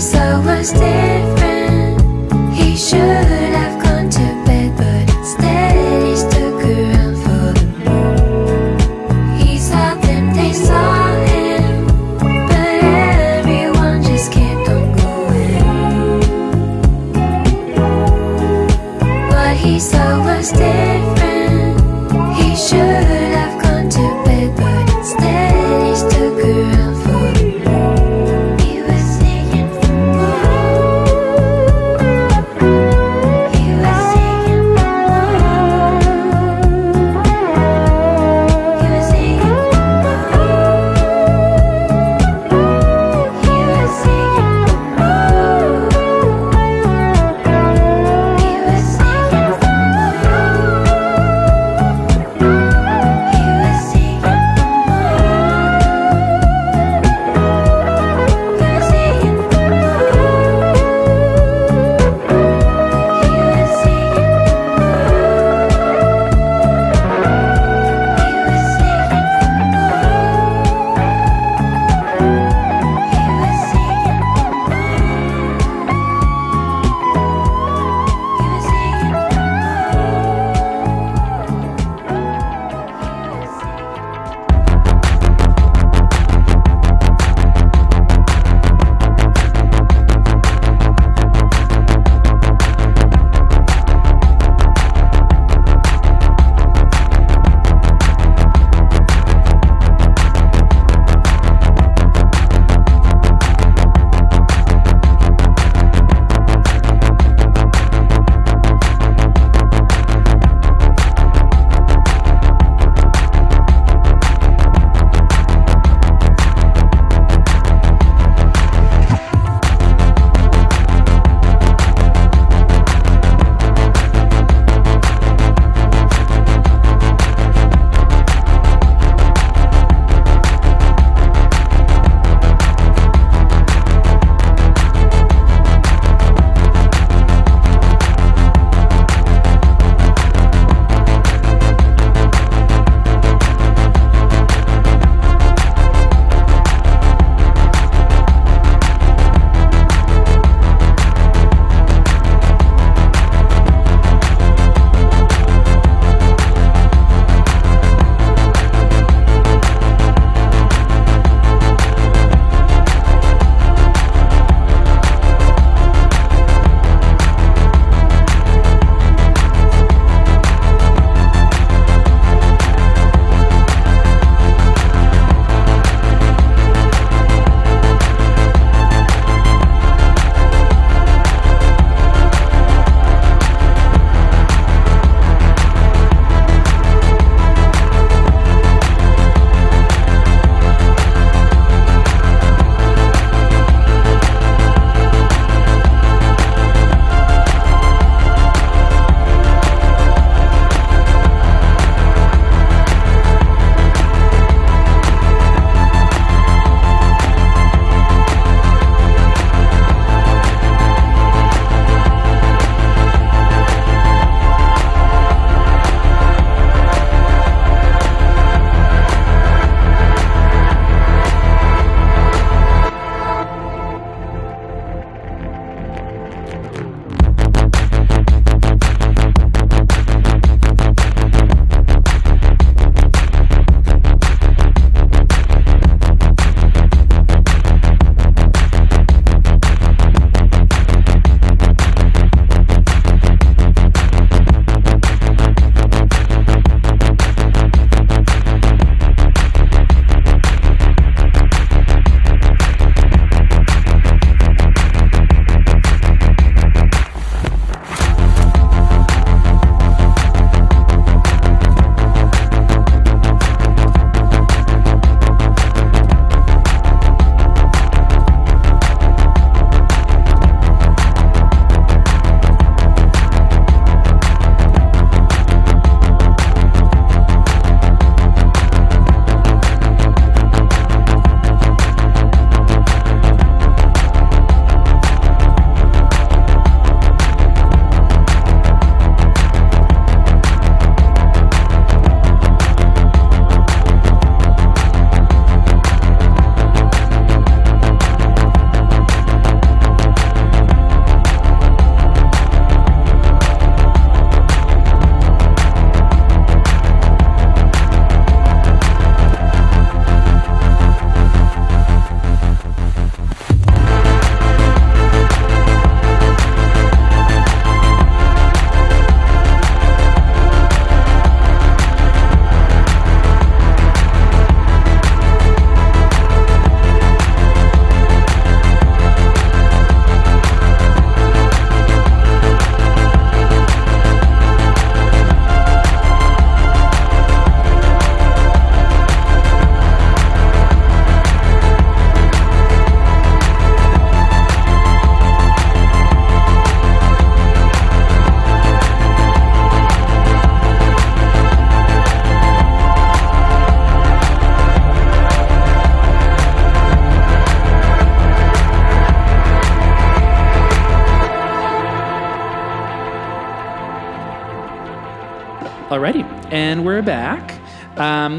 saw 0.00 0.40
was 0.42 0.72
different. 0.72 2.00
He 2.54 2.76
should. 2.76 3.17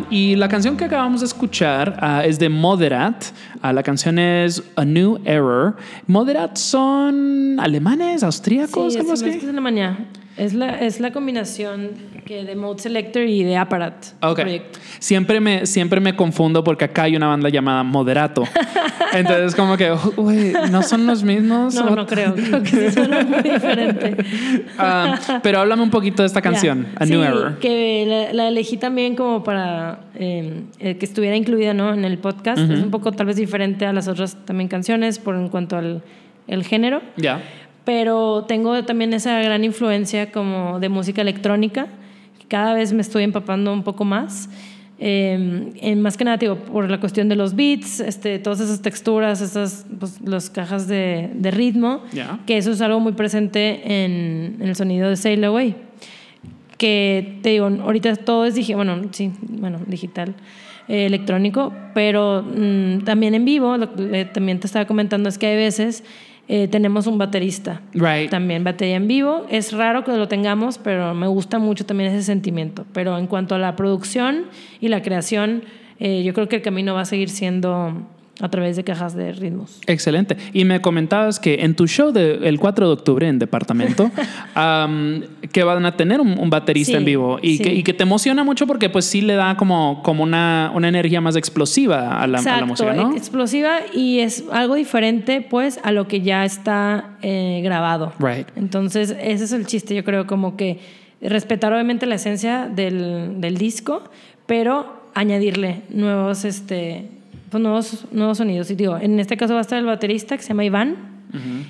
Y 0.10 0.36
la 0.36 0.47
canción 0.49 0.78
que 0.78 0.86
acabamos 0.86 1.22
de 1.22 1.28
escuchar 1.28 1.97
uh, 2.01 2.28
es 2.28 2.39
de 2.39 2.49
Moderat. 2.49 3.26
Uh, 3.64 3.74
la 3.74 3.84
canción 3.84 4.18
es 4.20 4.64
A 4.76 4.86
New 4.86 5.20
Error. 5.26 5.76
Moderat 6.07 6.57
son 6.57 7.60
alemanes, 7.60 8.24
austríacos, 8.24 8.93
sí, 8.93 8.99
algo 8.99 9.14
es, 9.14 9.22
así. 9.22 9.38
Es 9.38 9.43
Alemania. 9.43 9.97
Es 10.38 10.53
la, 10.53 10.80
es 10.80 10.99
la 10.99 11.12
combinación 11.12 11.91
que 12.30 12.46
de 12.46 12.56
Mode 12.56 12.80
Selector 12.80 13.24
y 13.24 13.42
de 13.42 13.58
Apparat. 13.58 14.06
Ok. 14.22 14.42
Siempre 15.00 15.40
me, 15.40 15.66
siempre 15.66 16.00
me 16.00 16.16
confundo 16.16 16.64
porque 16.64 16.86
acá 16.86 17.04
hay 17.04 17.16
una 17.16 17.26
banda 17.26 17.50
llamada 17.50 17.82
Moderato. 17.82 18.44
Entonces, 19.14 19.56
como 19.56 19.76
que, 19.78 19.92
uy, 20.16 20.54
¿no 20.70 20.84
son 20.84 21.08
los 21.08 21.24
mismos? 21.24 21.74
No, 21.74 21.90
no 21.90 22.06
creo. 22.06 22.36
Creo 22.36 22.62
que 22.62 22.70
sí 22.70 22.92
son 22.92 23.10
muy 23.30 23.42
diferentes. 23.42 24.16
Um, 24.80 25.40
pero 25.44 25.60
háblame 25.60 25.84
un 25.84 25.90
poquito 25.90 26.24
de 26.24 26.28
esta 26.28 26.42
canción, 26.42 26.88
A 26.96 27.06
sí, 27.06 27.12
New 27.12 27.22
Error. 27.22 27.60
que 27.60 28.06
la, 28.08 28.34
la, 28.34 28.48
elegí 28.48 28.78
también 28.78 29.16
como 29.16 29.44
para 29.44 30.00
eh, 30.16 30.64
que 30.80 31.06
estuviera 31.06 31.36
incluida 31.36 31.74
¿no? 31.74 31.94
en 31.94 32.06
el 32.06 32.18
podcast. 32.18 32.60
Es 32.60 32.82
un 32.82 32.92
poco 32.92 33.12
tal 33.12 33.28
vez 33.28 33.36
diferente 33.36 33.86
a 33.86 33.92
las 33.92 34.08
otras 34.08 34.38
también 34.46 34.70
canciones 34.70 35.20
por 35.20 35.36
en 35.36 35.50
cuanto 35.50 35.76
al 35.76 36.02
el 36.48 36.64
género. 36.64 37.02
Ya 37.18 37.42
pero 37.86 38.46
tengo 38.48 38.84
también 38.84 39.14
esa 39.14 39.42
gran 39.42 39.64
influencia 39.64 40.32
como 40.32 40.80
de 40.80 40.90
música 40.90 41.22
electrónica. 41.22 41.88
Cada 42.50 42.74
vez 42.74 42.91
me 42.91 43.02
estoy 43.02 43.24
empapando 43.24 43.72
un 43.72 43.84
poco 43.84 44.04
más. 44.04 44.50
Eh, 45.02 45.72
en 45.80 46.02
más 46.02 46.18
que 46.18 46.26
nada, 46.26 46.36
digo, 46.36 46.58
por 46.58 46.91
la 46.91 47.00
cuestión 47.00 47.30
de 47.30 47.38
los 47.38 47.56
beats, 47.56 48.02
este, 48.02 48.38
todas 48.38 48.60
esas 48.60 48.82
texturas, 48.82 49.39
esas 49.39 49.86
pues, 49.97 50.20
las 50.20 50.50
cajas 50.50 50.89
de, 50.89 51.30
de 51.34 51.52
ritmo, 51.52 52.02
yeah. 52.12 52.39
que 52.45 52.58
eso 52.58 52.72
es 52.72 52.82
algo 52.82 53.00
muy 53.00 53.14
presente 53.14 53.82
en, 53.86 54.58
en 54.60 54.68
el 54.68 54.76
sonido 54.76 55.08
de 55.08 55.16
Sail 55.16 55.41
Away. 55.45 55.78
Que 56.78 57.39
te 57.41 57.50
digo, 57.50 57.68
ahorita 57.68 58.14
todo 58.18 58.45
es 58.45 58.56
dije, 58.56 58.76
bueno, 58.76 59.02
sí, 59.12 59.32
bueno, 59.41 59.80
digital, 59.88 60.36
eh, 60.89 61.06
electrónico, 61.06 61.74
pero 61.93 62.43
mmm, 62.43 63.00
también 63.06 63.36
en 63.36 63.45
vivo, 63.45 63.78
lo 63.78 63.93
que 63.93 64.26
también 64.26 64.60
te 64.60 64.68
estaba 64.68 64.84
comentando 64.86 65.30
es 65.30 65.38
que 65.38 65.47
hay 65.47 65.56
veces 65.56 66.04
eh, 66.52 66.68
tenemos 66.68 67.06
un 67.06 67.20
baterista. 67.20 67.80
Right. 67.93 68.32
También 68.32 68.64
batería 68.64 68.95
en 68.95 69.08
vivo. 69.08 69.45
Es 69.52 69.72
raro 69.72 70.04
que 70.04 70.12
lo 70.14 70.28
tengamos, 70.28 70.80
pero 70.80 71.14
me 71.14 71.28
gusta 71.28 71.60
mucho 71.60 71.86
también 71.86 72.12
ese 72.12 72.24
sentimiento. 72.24 72.86
Pero 72.91 73.20
en 73.20 73.28
cuanto 73.28 73.54
a 73.54 73.60
la 73.60 73.76
producción 73.76 74.45
y 74.82 74.88
la 74.88 75.04
creación, 75.04 75.62
eh, 76.00 76.24
yo 76.24 76.34
creo 76.34 76.50
que 76.50 76.56
el 76.56 76.64
camino 76.64 76.95
va 76.95 77.02
a 77.02 77.06
seguir 77.06 77.30
siendo 77.30 77.93
a 78.42 78.50
través 78.50 78.76
de 78.78 78.84
cajas 78.84 79.16
de 79.16 79.32
ritmos. 79.34 79.80
Excelente. 79.86 80.38
Y 80.54 80.66
me 80.66 80.82
comentabas 80.82 81.40
que 81.40 81.56
en 81.62 81.76
tu 81.76 81.88
show 81.88 82.12
del 82.12 82.40
de, 82.40 82.58
4 82.58 82.88
de 82.88 82.94
octubre 82.94 83.28
en 83.28 83.38
Departamento, 83.38 84.10
um, 84.56 85.22
que 85.52 85.64
van 85.64 85.86
a 85.86 85.96
tener 85.96 86.20
un, 86.20 86.40
un 86.40 86.50
baterista 86.50 86.80
Sí, 86.84 86.94
en 86.96 87.06
vivo 87.06 87.40
y, 87.42 87.58
sí. 87.58 87.64
que, 87.64 87.74
y 87.74 87.84
que 87.84 87.94
te 87.94 88.04
emociona 88.04 88.44
mucho 88.44 88.68
porque 88.68 88.90
pues 88.90 89.06
sí 89.06 89.22
le 89.22 89.36
da 89.36 89.56
como, 89.58 90.02
como 90.04 90.24
una, 90.24 90.72
una 90.74 90.88
energía 90.88 91.22
más 91.22 91.36
explosiva 91.36 92.22
a 92.22 92.28
la, 92.28 92.40
a 92.40 92.60
la 92.60 92.66
música, 92.66 92.94
¿no? 92.94 93.16
explosiva 93.16 93.80
y 93.94 94.20
es 94.20 94.44
algo 94.52 94.76
diferente 94.76 95.42
pues 95.42 95.80
a 95.84 95.92
lo 95.92 96.08
que 96.08 96.22
ya 96.22 96.46
está 96.46 97.18
eh, 97.22 97.62
grabado. 97.64 98.14
Right. 98.20 98.48
Entonces 98.56 99.16
ese 99.20 99.44
es 99.44 99.52
el 99.52 99.66
chiste, 99.66 99.96
yo 99.96 100.04
creo 100.04 100.28
como 100.28 100.56
que 100.56 100.80
respetar 101.22 101.74
obviamente 101.74 102.06
la 102.06 102.16
esencia 102.16 102.68
del, 102.68 103.42
del 103.42 103.58
disco, 103.58 104.04
pero 104.46 105.02
añadirle 105.14 105.82
nuevos, 105.90 106.46
este, 106.46 107.10
pues 107.50 107.62
nuevos, 107.62 108.06
nuevos 108.12 108.38
sonidos. 108.38 108.70
Y 108.72 108.76
digo, 108.76 108.97
en 108.97 109.20
este 109.20 109.38
caso 109.38 109.54
va 109.54 109.60
a 109.60 109.62
estar 109.62 109.78
el 109.78 109.86
baterista 109.86 110.38
que 110.38 110.43
se 110.43 110.50
llama 110.50 110.66
Iván. 110.66 111.20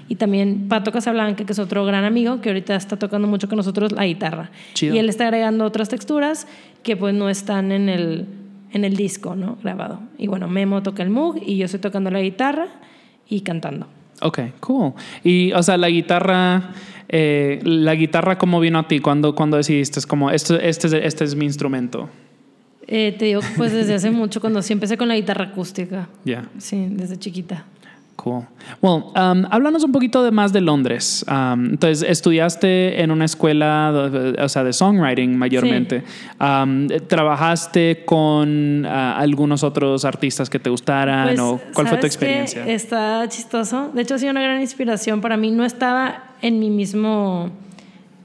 Y 0.08 0.16
también 0.16 0.70
Pato 0.70 0.94
Casablanca, 0.94 1.46
que 1.46 1.52
es 1.52 1.60
otro 1.60 1.86
gran 1.86 2.06
amigo, 2.06 2.40
que 2.40 2.48
ahorita 2.48 2.78
está 2.78 2.98
tocando 2.98 3.28
mucho 3.28 3.50
con 3.50 3.58
nosotros 3.58 3.92
la 3.92 4.06
guitarra. 4.06 4.52
Chido. 4.74 4.96
Y 4.96 5.00
él 5.00 5.10
está 5.10 5.26
agregando 5.26 5.66
otras 5.66 5.90
texturas 5.90 6.48
que 6.82 6.96
pues 6.96 7.14
no 7.14 7.30
están 7.30 7.74
en 7.74 7.90
el, 7.90 8.26
en 8.72 8.86
el 8.86 8.96
disco, 8.96 9.36
¿no? 9.36 9.58
Grabado. 9.62 10.00
Y 10.18 10.28
bueno, 10.28 10.48
Memo 10.48 10.82
toca 10.82 11.04
el 11.04 11.10
Moog 11.10 11.42
y 11.46 11.58
yo 11.58 11.66
estoy 11.66 11.82
tocando 11.82 12.10
la 12.10 12.22
guitarra 12.22 12.68
y 13.28 13.42
cantando. 13.42 13.88
Ok, 14.22 14.40
cool. 14.62 14.94
Y, 15.26 15.52
o 15.52 15.62
sea, 15.62 15.78
la 15.78 15.90
guitarra, 15.90 16.72
eh, 17.10 17.60
la 17.64 17.96
guitarra, 17.96 18.38
¿cómo 18.38 18.62
vino 18.62 18.80
a 18.80 18.88
ti? 18.88 19.00
¿Cuándo, 19.00 19.36
cuando 19.36 19.58
decidiste? 19.58 20.00
Es 20.00 20.08
como, 20.08 20.32
este, 20.32 20.70
este, 20.70 20.88
es, 20.88 20.94
este 20.94 21.24
es 21.26 21.36
mi 21.36 21.44
instrumento. 21.46 22.10
Eh, 22.92 23.16
te 23.18 23.26
digo, 23.26 23.42
pues 23.56 23.72
desde 23.72 23.94
hace 23.94 24.10
mucho, 24.10 24.42
cuando 24.42 24.64
sí 24.64 24.74
empecé 24.74 24.98
con 24.98 25.08
la 25.08 25.16
guitarra 25.16 25.46
acústica. 25.46 26.10
Ya. 26.26 26.50
Sí, 26.58 26.88
desde 26.90 27.18
chiquita. 27.18 27.66
Cool. 28.16 28.44
Well, 28.82 29.04
um, 29.16 29.46
háblanos 29.50 29.84
un 29.84 29.94
poquito 29.94 30.24
de 30.24 30.32
más 30.32 30.52
de 30.52 30.60
Londres. 30.60 31.24
Um, 31.30 31.68
entonces, 31.68 32.02
estudiaste 32.02 33.02
en 33.02 33.12
una 33.12 33.26
escuela, 33.26 34.36
o 34.40 34.50
sea, 34.50 34.64
de 34.64 34.74
songwriting 34.74 35.38
mayormente. 35.38 36.04
Um, 36.42 36.88
¿Trabajaste 37.08 38.04
con 38.06 38.86
uh, 38.86 38.90
algunos 38.90 39.64
otros 39.64 40.04
artistas 40.04 40.50
que 40.50 40.60
te 40.60 40.70
gustaran? 40.70 41.28
Pues, 41.28 41.40
o 41.40 41.62
¿Cuál 41.74 41.88
fue 41.88 41.98
tu 42.00 42.08
experiencia? 42.08 42.68
Está 42.68 43.26
chistoso. 43.30 43.92
De 43.94 44.02
hecho, 44.02 44.16
ha 44.16 44.18
sido 44.18 44.32
una 44.32 44.42
gran 44.42 44.60
inspiración 44.60 45.22
para 45.22 45.38
mí. 45.38 45.52
No 45.52 45.64
estaba 45.64 46.24
en 46.42 46.60
mi 46.60 46.70
mismo, 46.72 47.52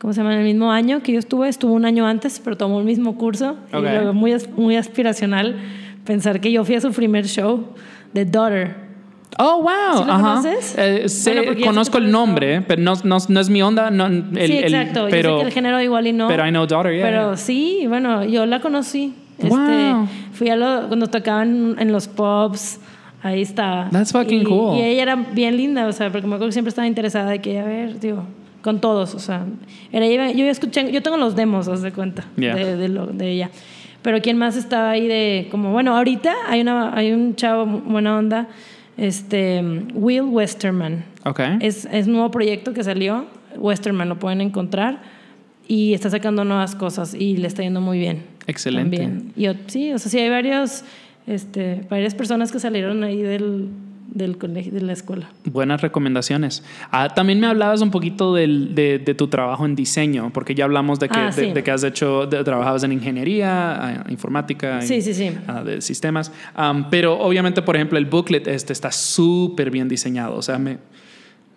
¿cómo 0.05 0.12
se 0.12 0.20
llama? 0.20 0.34
En 0.34 0.40
el 0.40 0.44
mismo 0.44 0.70
año 0.70 1.02
que 1.02 1.12
yo 1.14 1.18
estuve. 1.18 1.48
Estuvo 1.48 1.72
un 1.72 1.86
año 1.86 2.07
antes, 2.07 2.38
pero 2.44 2.59
tomó 2.59 2.78
el 2.78 2.84
mismo 2.84 3.16
curso. 3.16 3.57
Ok. 3.72 3.78
Y 3.78 3.80
luego 3.80 4.12
muy, 4.12 4.34
muy 4.55 4.76
aspiracional 4.76 5.57
pensar 6.05 6.40
que 6.42 6.52
yo 6.52 6.62
fui 6.62 6.74
a 6.74 6.82
su 6.82 6.92
primer 6.92 7.24
show, 7.26 7.68
The 8.12 8.26
Daughter. 8.26 8.74
Oh, 9.38 9.62
wow. 9.62 10.02
¿Sí 10.02 10.05
lo 10.05 10.12
Ajá. 10.12 10.22
conoces? 10.22 10.74
Eh, 10.76 11.09
sé- 11.09 11.40
Bueno, 11.40 11.64
conozco 11.64 11.96
el 11.96 12.11
nombre, 12.11 12.61
pero 12.61 12.82
no, 12.82 12.92
no, 13.02 13.16
no 13.26 13.40
es 13.40 13.48
mi 13.48 13.62
onda. 13.62 13.90
No, 13.90 14.05
el, 14.09 14.24
sí, 14.46 14.59
el- 14.59 14.64
exacto. 14.74 15.07
pero, 15.09 15.30
yo 15.30 15.36
sé 15.36 15.40
que 15.40 15.48
el 15.48 15.55
género 15.55 15.80
igual 15.80 16.07
y 16.07 16.12
no. 16.12 16.28
pero 16.28 16.46
I 16.46 16.50
know 16.50 16.66
Daughter, 16.66 16.92
yeah. 16.94 17.07
Pero 17.07 17.36
sí, 17.38 17.86
bueno, 17.88 18.24
yo 18.26 18.44
la 18.44 18.61
conocí. 18.61 19.14
Este, 19.38 19.48
Wow. 19.48 20.07
Fui 20.34 20.50
a 20.50 20.57
lo, 20.57 20.86
cuando 20.88 21.07
tocaban 21.07 21.76
en 21.78 21.90
los 21.92 22.09
pubs, 22.09 22.78
ahí 23.22 23.40
estaba. 23.40 23.88
That's 23.90 24.12
fucking 24.12 24.42
y, 24.42 24.44
cool. 24.44 24.76
Y 24.76 24.82
ella 24.82 25.02
era 25.02 25.16
bien 25.16 25.57
linda, 25.57 25.86
o 25.86 25.92
sea, 25.92 26.11
porque 26.12 26.26
me 26.26 26.34
acuerdo 26.34 26.48
que 26.50 26.52
siempre 26.52 26.68
estaba 26.68 26.86
interesada 26.86 27.30
de 27.30 27.40
que, 27.40 27.59
a 27.59 27.64
ver, 27.64 27.98
digo, 27.98 28.24
con 28.64 28.80
todos, 28.80 29.14
o 29.14 29.18
sea, 29.18 29.44
era, 29.92 30.32
yo 30.32 30.46
escuché, 30.46 30.90
yo 30.90 31.02
tengo 31.02 31.18
los 31.18 31.36
demos, 31.36 31.68
haz 31.68 31.82
de 31.82 31.92
cuenta, 31.92 32.24
Yeah. 32.38 32.56
de, 32.56 32.76
de, 32.78 32.88
lo- 32.88 33.06
de 33.08 33.30
ella. 33.30 33.50
Pero 34.00 34.22
quién 34.22 34.38
más 34.38 34.56
estaba 34.56 34.90
ahí 34.90 35.06
de, 35.06 35.48
como, 35.50 35.70
bueno, 35.70 35.94
ahorita 35.94 36.32
hay, 36.48 36.62
una, 36.62 36.96
hay 36.96 37.12
un 37.12 37.36
chavo 37.36 37.66
buena 37.66 38.16
onda, 38.16 38.48
este, 38.96 39.62
Will 39.92 40.22
Westerman. 40.22 41.04
Ok. 41.26 41.40
Es, 41.60 41.84
es 41.92 42.06
nuevo 42.08 42.30
proyecto 42.30 42.72
que 42.72 42.82
salió, 42.82 43.26
Westerman 43.58 44.08
lo 44.08 44.18
pueden 44.18 44.40
encontrar 44.40 45.02
y 45.68 45.92
está 45.92 46.08
sacando 46.08 46.44
nuevas 46.44 46.74
cosas 46.74 47.12
y 47.14 47.36
le 47.36 47.46
está 47.48 47.62
yendo 47.62 47.82
muy 47.82 47.98
bien. 47.98 48.22
Excelente. 48.46 48.96
También. 48.96 49.32
Y 49.36 49.46
sí, 49.70 49.92
o 49.92 49.98
sea, 49.98 50.10
sí 50.10 50.18
hay 50.18 50.30
varios, 50.30 50.84
este, 51.26 51.82
varias 51.90 52.14
personas 52.14 52.50
que 52.50 52.58
salieron 52.60 53.04
ahí 53.04 53.20
del, 53.20 53.68
del 54.14 54.38
colegio, 54.38 54.72
de 54.72 54.80
la 54.80 54.92
escuela. 54.92 55.28
Buenas 55.44 55.80
recomendaciones. 55.82 56.62
Ah, 56.90 57.08
también 57.14 57.40
me 57.40 57.46
hablabas 57.48 57.80
un 57.82 57.90
poquito 57.90 58.32
del- 58.34 58.74
de, 58.74 58.98
de 59.00 59.14
tu 59.14 59.26
trabajo 59.28 59.66
en 59.66 59.74
diseño, 59.76 60.30
porque 60.32 60.54
ya 60.54 60.64
hablamos 60.64 61.00
de 61.00 61.08
que, 61.08 61.18
Ah, 61.18 61.26
de, 61.26 61.32
sí. 61.32 61.52
de 61.52 61.62
que 61.62 61.70
has 61.70 61.82
hecho, 61.84 62.26
de- 62.26 62.42
trabajabas 62.44 62.82
en 62.84 62.92
ingeniería, 62.92 63.74
ah, 64.00 64.04
informática, 64.08 64.80
Sí, 64.82 65.02
sí, 65.02 65.12
sí. 65.12 65.32
ah, 65.48 65.62
de 65.64 65.80
sistemas. 65.82 66.32
Am, 66.54 66.88
pero 66.90 67.18
obviamente, 67.18 67.60
por 67.60 67.74
ejemplo, 67.76 67.98
el 67.98 68.06
booklet 68.06 68.46
este 68.46 68.72
está 68.72 68.90
súper 68.92 69.70
bien 69.70 69.88
diseñado. 69.88 70.36
O 70.36 70.42
sea, 70.42 70.58
me, 70.58 70.78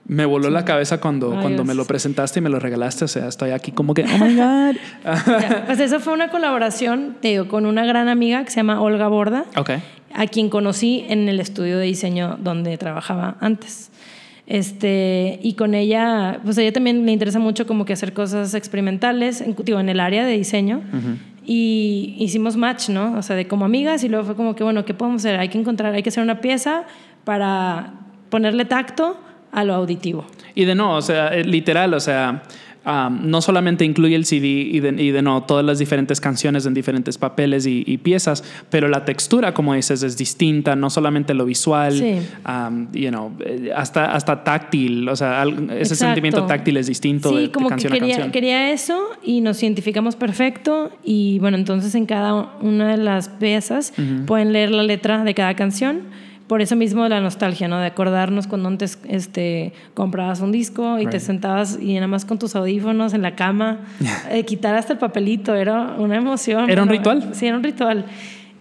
me 0.07 0.25
voló 0.25 0.49
la 0.49 0.63
cabeza 0.65 0.99
cuando, 0.99 1.33
Ay, 1.33 1.41
cuando 1.41 1.63
me 1.65 1.73
lo 1.75 1.85
presentaste 1.85 2.39
y 2.39 2.41
me 2.41 2.49
lo 2.49 2.59
regalaste. 2.59 3.05
O 3.05 3.07
sea, 3.07 3.27
estoy 3.27 3.51
aquí 3.51 3.71
como 3.71 3.93
que, 3.93 4.03
oh 4.03 4.17
my 4.23 4.35
God. 4.35 4.75
Pues 5.67 5.79
eso 5.79 5.99
fue 5.99 6.13
una 6.13 6.29
colaboración, 6.29 7.17
te 7.21 7.27
digo, 7.27 7.47
con 7.47 7.65
una 7.65 7.85
gran 7.85 8.07
amiga 8.09 8.43
que 8.43 8.49
se 8.49 8.55
llama 8.57 8.81
Olga 8.81 9.07
Borda, 9.09 9.45
ok. 9.57 9.71
A 10.13 10.27
quien 10.27 10.49
conocí 10.49 11.05
en 11.07 11.29
el 11.29 11.39
estudio 11.39 11.77
de 11.77 11.85
diseño 11.85 12.37
donde 12.39 12.77
trabajaba 12.77 13.37
antes. 13.39 13.91
Este, 14.47 15.39
y 15.43 15.53
con 15.53 15.75
ella, 15.75 16.39
pues 16.43 16.57
a 16.57 16.61
ella 16.61 16.71
también 16.71 17.05
le 17.05 17.11
interesa 17.11 17.37
mucho 17.37 17.67
como 17.67 17.83
que 17.83 17.93
hacer 17.93 18.13
cosas 18.13 18.53
experimentales, 18.53 19.41
en, 19.41 19.55
digo, 19.63 19.79
en 19.79 19.89
el 19.89 19.99
área 19.99 20.25
de 20.25 20.37
diseño. 20.37 20.81
Y 21.45 22.15
hicimos 22.17 22.57
match, 22.57 22.89
¿no? 22.89 23.17
O 23.17 23.21
sea, 23.21 23.35
de 23.35 23.47
como 23.47 23.65
amigas 23.65 24.03
y 24.03 24.09
luego 24.09 24.25
fue 24.25 24.35
como 24.35 24.55
que, 24.55 24.63
bueno, 24.63 24.85
¿qué 24.85 24.93
podemos 24.93 25.21
hacer? 25.21 25.39
Hay 25.39 25.49
que 25.49 25.57
encontrar, 25.57 25.93
hay 25.93 26.03
que 26.03 26.09
hacer 26.09 26.23
una 26.23 26.41
pieza 26.41 26.83
para 27.23 27.93
ponerle 28.29 28.65
tacto 28.65 29.17
a 29.51 29.63
lo 29.63 29.73
auditivo. 29.73 30.25
Y 30.55 30.65
de 30.65 30.75
no, 30.75 30.95
o 30.95 31.01
sea, 31.01 31.29
eh, 31.29 31.43
literal, 31.43 31.93
o 31.93 31.99
sea, 31.99 32.43
um, 32.87 33.29
no 33.29 33.41
solamente 33.41 33.83
incluye 33.85 34.15
el 34.15 34.25
CD 34.25 34.47
y 34.47 34.79
de, 34.79 34.89
y 35.03 35.11
de 35.11 35.21
no, 35.21 35.43
todas 35.43 35.65
las 35.65 35.77
diferentes 35.77 36.21
canciones 36.21 36.65
en 36.65 36.73
diferentes 36.73 37.17
papeles 37.17 37.65
y, 37.67 37.83
y 37.85 37.97
piezas, 37.97 38.43
pero 38.69 38.87
la 38.87 39.03
textura, 39.05 39.53
como 39.53 39.73
dices, 39.73 40.01
es 40.03 40.17
distinta, 40.17 40.75
no 40.75 40.89
solamente 40.89 41.33
lo 41.33 41.45
visual, 41.45 41.93
Sí. 41.93 42.15
um, 42.47 42.87
you 42.93 43.09
know, 43.09 43.31
hasta, 43.75 44.05
hasta 44.13 44.43
táctil, 44.43 45.07
o 45.09 45.15
sea, 45.15 45.43
ese 45.43 45.73
Exacto. 45.79 45.95
sentimiento 45.95 46.45
táctil 46.45 46.77
es 46.77 46.87
distinto 46.87 47.29
Sí, 47.29 47.35
de, 47.35 47.41
de 47.43 47.51
como 47.51 47.67
que 47.67 47.71
canción 47.71 47.93
a 47.93 47.95
quería, 47.97 48.13
canción. 48.15 48.31
quería 48.31 48.71
eso 48.71 49.03
y 49.23 49.41
nos 49.41 49.61
identificamos 49.61 50.15
perfecto 50.15 50.91
y 51.03 51.39
bueno, 51.39 51.57
entonces 51.57 51.93
en 51.95 52.05
cada 52.05 52.33
una 52.61 52.89
de 52.91 52.97
las 52.97 53.27
piezas 53.29 53.93
pueden 54.25 54.53
leer 54.53 54.71
la 54.71 54.83
letra 54.83 55.23
de 55.23 55.33
cada 55.33 55.55
canción, 55.55 56.01
por 56.47 56.61
eso 56.61 56.75
mismo 56.75 57.07
la 57.07 57.19
nostalgia, 57.19 57.67
¿no? 57.67 57.79
De 57.79 57.87
acordarnos 57.87 58.47
cuando 58.47 58.69
antes 58.69 58.99
este, 59.07 59.73
comprabas 59.93 60.39
un 60.39 60.51
disco 60.51 60.99
y 60.99 61.05
te 61.05 61.19
sentabas 61.19 61.77
y 61.81 61.95
nada 61.95 62.07
más 62.07 62.25
con 62.25 62.39
tus 62.39 62.55
audífonos 62.55 63.13
en 63.13 63.21
la 63.21 63.35
cama, 63.35 63.79
eh, 64.31 64.43
quitar 64.43 64.75
hasta 64.75 64.93
el 64.93 64.99
papelito, 64.99 65.53
era 65.55 65.95
una 65.97 66.15
emoción. 66.15 66.69
¿Era 66.69 66.83
un 66.83 66.89
ritual? 66.89 67.31
Sí, 67.33 67.47
era 67.47 67.57
un 67.57 67.63
ritual. 67.63 68.05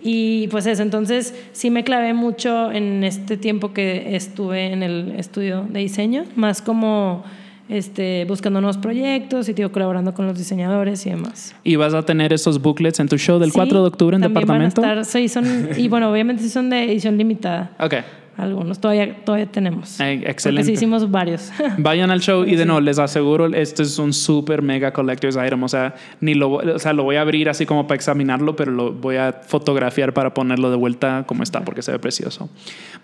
Y 0.03 0.49
pues 0.49 0.67
eso, 0.67 0.83
entonces 0.83 1.35
sí 1.53 1.71
me 1.71 1.83
clavé 1.83 2.13
mucho 2.13 2.71
en 2.71 3.03
este 3.03 3.37
tiempo 3.37 3.73
que 3.73 4.15
estuve 4.15 4.73
en 4.73 4.83
el 4.83 5.15
estudio 5.17 5.67
de 5.69 5.81
diseño, 5.81 6.25
más 6.37 6.63
como 6.63 7.25
este, 7.69 8.25
buscando 8.27 8.61
nuevos 8.61 8.79
proyectos 8.79 9.49
y 9.49 9.55
tío, 9.55 9.73
colaborando 9.73 10.15
con 10.15 10.27
los 10.27 10.39
diseñadores 10.39 11.07
y 11.07 11.11
demás. 11.11 11.55
¿Y 11.65 11.77
vas 11.77 11.95
a 11.95 12.03
tener 12.03 12.33
esos 12.33 12.61
booklets 12.61 13.01
en 13.01 13.09
tu 13.09 13.19
show 13.19 13.39
del 13.39 13.53
4 13.53 13.81
de 13.81 13.87
octubre 13.87 14.17
en 14.17 14.23
departamento? 14.23 14.81
Van 14.81 14.99
a 14.99 15.01
estar, 15.01 15.21
sí, 15.21 15.29
son, 15.29 15.71
y 15.77 15.89
bueno, 15.89 16.11
obviamente 16.11 16.49
son 16.49 16.71
de 16.71 16.85
edición 16.85 17.17
limitada. 17.17 17.71
Ok. 17.81 17.95
Algunos 18.37 18.79
todavía, 18.79 19.25
todavía 19.25 19.47
tenemos. 19.47 19.99
excelente. 19.99 20.35
Porque 20.35 20.65
sí 20.65 20.73
hicimos 20.73 21.11
varios. 21.11 21.51
Vayan 21.79 22.11
al 22.11 22.21
show 22.21 22.45
y 22.45 22.55
de 22.55 22.67
no, 22.67 22.81
les 22.81 22.99
aseguro, 22.99 23.47
este 23.47 23.83
es 23.83 23.99
un 23.99 24.13
super 24.13 24.61
mega 24.61 24.93
collector's 24.93 25.37
item. 25.37 25.63
O 25.63 25.69
sea, 25.69 25.95
ni 26.21 26.35
lo, 26.35 26.53
o 26.53 26.79
sea, 26.79 26.93
lo 26.93 27.05
voy 27.05 27.17
a 27.17 27.23
abrir 27.23 27.49
así 27.49 27.65
como 27.65 27.87
para 27.87 27.97
examinarlo, 27.97 28.55
pero 28.55 28.73
lo 28.73 28.93
voy 28.93 29.17
a 29.17 29.33
fotografiar 29.33 30.13
para 30.13 30.35
ponerlo 30.35 30.71
de 30.71 30.77
vuelta 30.77 31.25
como 31.27 31.43
está, 31.43 31.65
porque 31.65 31.81
se 31.81 31.93
ve 31.93 31.99
precioso. 31.99 32.51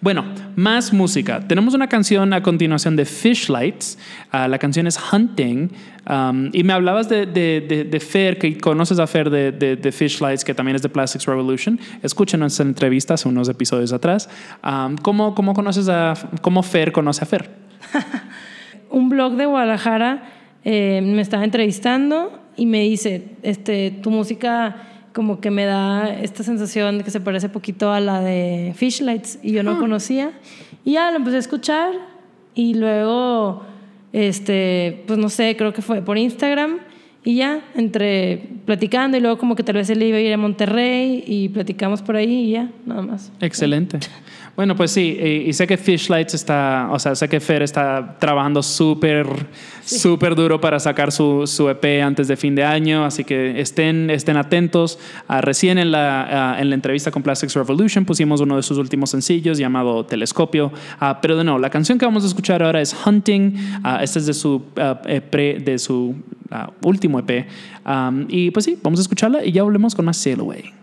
Bueno, 0.03 0.25
más 0.55 0.93
música. 0.93 1.41
Tenemos 1.41 1.73
una 1.73 1.89
canción 1.89 2.35
a 2.35 2.43
continuación 2.43 2.97
de 2.97 3.07
Fishlights. 3.07 3.99
Uh, 4.35 4.49
la 4.49 4.59
canción 4.59 4.87
es 4.87 4.99
Hunting. 5.13 5.71
Um, 6.09 6.51
y 6.53 6.65
me 6.65 6.73
hablabas 6.73 7.09
de, 7.09 7.27
de, 7.27 7.87
de, 7.89 8.01
Fer, 8.01 8.39
que 8.39 8.59
conoces 8.59 8.99
a 8.99 9.07
Fer 9.07 9.31
de, 9.31 9.53
de, 9.53 9.93
Fishlights, 9.93 10.45
que 10.45 10.53
también 10.53 10.75
es 10.75 10.83
de 10.83 10.89
Plastics 10.89 11.27
Revolution. 11.27 11.79
Escuchen 12.03 12.41
nuestra 12.41 12.67
entrevista 12.67 13.15
hace 13.15 13.29
unos 13.29 13.49
episodios 13.49 13.93
atrás. 13.93 14.29
Um, 14.65 14.97
¿cómo, 14.97 15.35
¿Cómo 15.35 15.55
conoces 15.55 15.89
a, 15.89 16.15
cómo 16.41 16.63
Fer 16.63 16.93
conoce 16.93 17.23
a 17.23 17.27
Fer? 17.27 17.51
Un 18.91 19.09
blog 19.09 19.37
de 19.37 19.47
Guadalajara 19.47 20.25
eh, 20.65 21.01
me 21.03 21.23
estaba 21.23 21.45
entrevistando 21.45 22.39
y 22.57 22.67
me 22.67 22.83
dice, 22.83 23.37
este, 23.43 23.91
tu 23.91 24.11
música 24.11 24.77
como 25.13 25.41
que 25.41 25.51
me 25.51 25.65
da 25.65 26.09
esta 26.09 26.43
sensación 26.43 26.99
de 26.99 27.05
que 27.05 27.11
se 27.11 27.21
parece 27.21 27.49
poquito 27.49 27.93
a 27.93 28.01
la 28.01 28.21
de 28.21 28.73
Fishlights 28.77 29.39
y 29.43 29.53
yo 29.53 29.63
no 29.63 29.73
ah. 29.73 29.79
conocía. 29.79 30.33
Y 30.85 30.93
ya 30.93 31.11
lo 31.11 31.19
empecé 31.19 31.37
a 31.37 31.41
escuchar 31.41 31.93
y 32.55 32.75
luego, 32.75 33.63
este, 34.13 35.05
pues 35.07 35.19
no 35.19 35.29
sé, 35.29 35.57
creo 35.57 35.73
que 35.73 35.83
fue 35.83 36.03
por 36.03 36.19
Instagram 36.19 36.79
y 37.25 37.37
ya, 37.37 37.61
entre 37.75 38.49
platicando 38.67 39.17
y 39.17 39.21
luego 39.21 39.39
como 39.39 39.55
que 39.55 39.63
tal 39.63 39.77
vez 39.77 39.89
él 39.91 40.03
iba 40.03 40.19
a 40.19 40.21
ir 40.21 40.33
a 40.33 40.37
Monterrey 40.37 41.23
y 41.27 41.49
platicamos 41.49 42.03
por 42.03 42.17
ahí 42.17 42.49
y 42.49 42.51
ya, 42.53 42.71
nada 42.85 43.03
más. 43.03 43.33
Excelente. 43.41 43.99
Bueno, 44.55 44.77
pues 44.77 44.91
sí, 44.91 45.19
y, 45.47 45.51
sé 45.55 45.67
que 45.67 45.79
Fishlights 45.79 46.35
está, 46.35 46.89
o 46.91 46.99
sea, 46.99 47.15
sé 47.15 47.27
que 47.27 47.41
Fer 47.41 47.63
está 47.63 48.17
trabajando 48.19 48.63
súper, 48.63 49.27
súper 49.83 50.35
duro 50.35 50.61
para 50.61 50.79
sacar 50.79 51.11
su, 51.11 51.47
su, 51.47 51.71
EP 51.71 52.03
antes 52.05 52.29
de 52.29 52.37
fin 52.37 52.55
de 52.55 52.63
año, 52.63 53.03
así 53.03 53.25
que 53.25 53.59
estén, 53.61 54.11
estén 54.11 54.37
atentos. 54.37 54.99
Uh, 55.27 55.41
recién 55.41 55.79
en 55.79 55.91
la, 55.91 56.57
en 56.59 56.69
la 56.69 56.75
entrevista 56.75 57.11
con 57.11 57.23
Plastics 57.23 57.55
Revolution 57.55 58.05
pusimos 58.05 58.43
uno 58.43 58.57
de 58.57 58.63
sus 58.63 58.77
últimos 58.77 59.09
sencillos 59.09 59.57
llamado 59.57 60.05
Telescopio, 60.05 60.67
uh, 60.67 61.15
pero 61.23 61.35
de 61.39 61.45
nuevo, 61.45 61.59
la 61.59 61.71
canción 61.71 61.97
que 61.97 62.05
vamos 62.05 62.23
a 62.25 62.27
escuchar 62.27 62.63
ahora 62.63 62.83
es 62.83 62.95
Hunting, 63.07 63.55
uh, 63.83 64.03
esta 64.03 64.19
es 64.19 64.27
de 64.27 64.35
su, 64.35 64.63
EP, 65.07 65.65
de 65.65 65.79
su 65.79 66.15
último 66.83 67.19
EP, 67.21 67.47
um, 67.87 68.27
y 68.29 68.51
pues 68.51 68.67
sí, 68.67 68.79
vamos 68.83 69.01
a 69.01 69.03
escucharla 69.03 69.43
y 69.43 69.53
ya 69.53 69.63
volvemos 69.63 69.95
con 69.95 70.05
más 70.05 70.19
Sail 70.19 70.41
Away. 70.41 70.82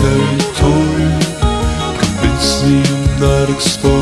territorial. 0.00 1.20
Convince 1.98 2.62
me 2.64 2.82
I'm 2.82 3.20
not 3.20 3.50
exposed. 3.50 3.93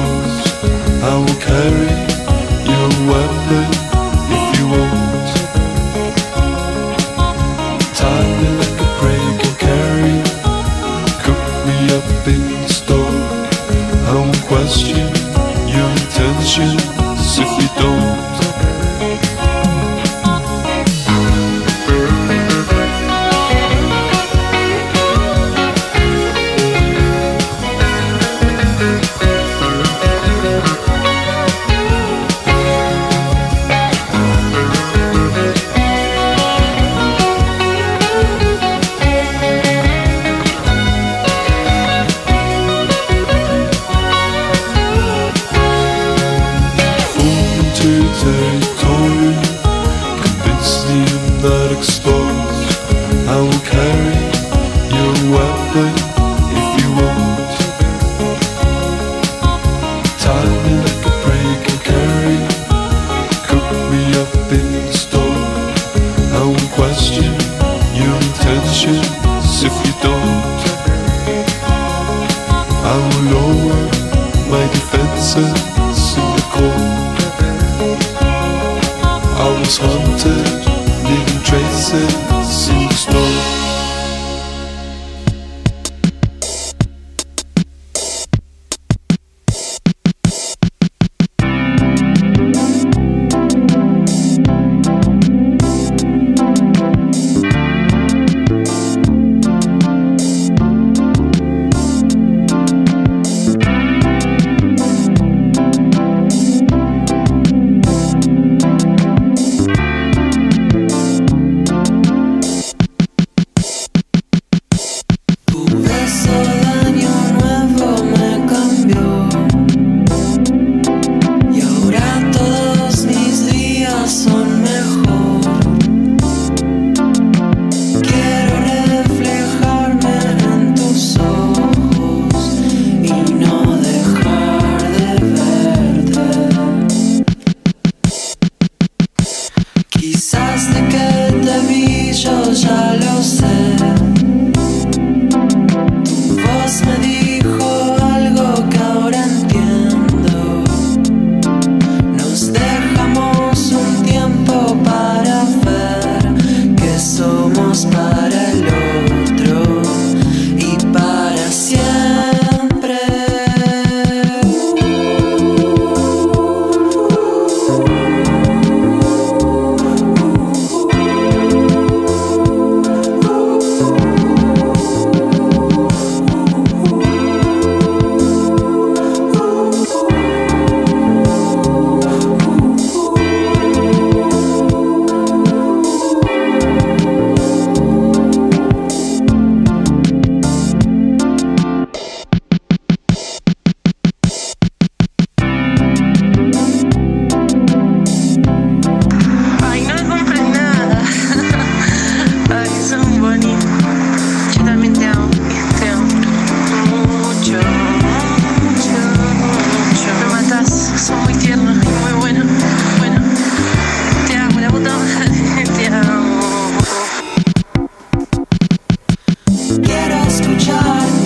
child. 220.64 221.21